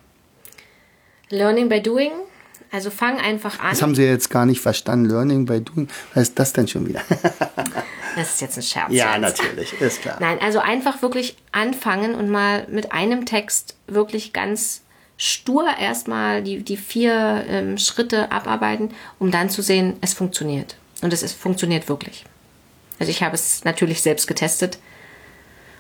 Learning 1.30 1.68
by 1.68 1.82
doing. 1.82 2.12
Also 2.72 2.90
fang 2.90 3.18
einfach 3.18 3.60
an. 3.60 3.72
Das 3.72 3.82
haben 3.82 3.96
sie 3.96 4.04
jetzt 4.04 4.30
gar 4.30 4.46
nicht 4.46 4.62
verstanden. 4.62 5.10
Learning 5.10 5.46
by 5.46 5.60
doing. 5.62 5.90
Was 6.14 6.30
ist 6.30 6.40
das 6.40 6.54
denn 6.54 6.68
schon 6.68 6.88
wieder? 6.88 7.02
Das 8.16 8.36
ist 8.36 8.42
jetzt 8.42 8.58
ein 8.58 8.64
Scherz. 8.64 8.92
Ja, 8.92 9.14
jetzt. 9.14 9.22
natürlich, 9.22 9.74
ist 9.80 10.02
klar. 10.02 10.18
Nein, 10.20 10.40
also 10.42 10.60
einfach 10.60 11.02
wirklich 11.02 11.38
anfangen 11.52 12.16
und 12.16 12.30
mal 12.30 12.66
mit 12.70 12.92
einem 12.92 13.26
Text 13.26 13.76
wirklich 13.88 14.34
ganz 14.34 14.82
stur 15.18 15.68
erstmal 15.78 16.42
die, 16.42 16.64
die 16.64 16.78
vier 16.78 17.46
ähm, 17.48 17.78
Schritte 17.78 18.32
abarbeiten, 18.32 18.94
um 19.20 19.32
dann 19.32 19.50
zu 19.50 19.62
sehen, 19.62 19.98
es 20.02 20.14
funktioniert. 20.14 20.78
Und 21.02 21.14
es 21.14 21.24
ist, 21.24 21.34
funktioniert 21.34 21.90
wirklich. 21.90 22.26
Also 23.00 23.12
ich 23.12 23.24
habe 23.24 23.36
es 23.36 23.64
natürlich 23.64 24.02
selbst 24.02 24.28
getestet 24.28 24.80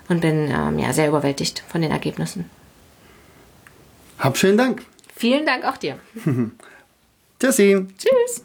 und 0.07 0.21
bin 0.21 0.49
ähm, 0.51 0.79
ja, 0.79 0.93
sehr 0.93 1.07
überwältigt 1.07 1.63
von 1.67 1.81
den 1.81 1.91
Ergebnissen. 1.91 2.49
Hab 4.17 4.37
schönen 4.37 4.57
Dank. 4.57 4.83
Vielen 5.15 5.45
Dank 5.45 5.65
auch 5.65 5.77
dir. 5.77 5.99
Tschüssi. 7.39 7.85
Tschüss. 7.97 8.43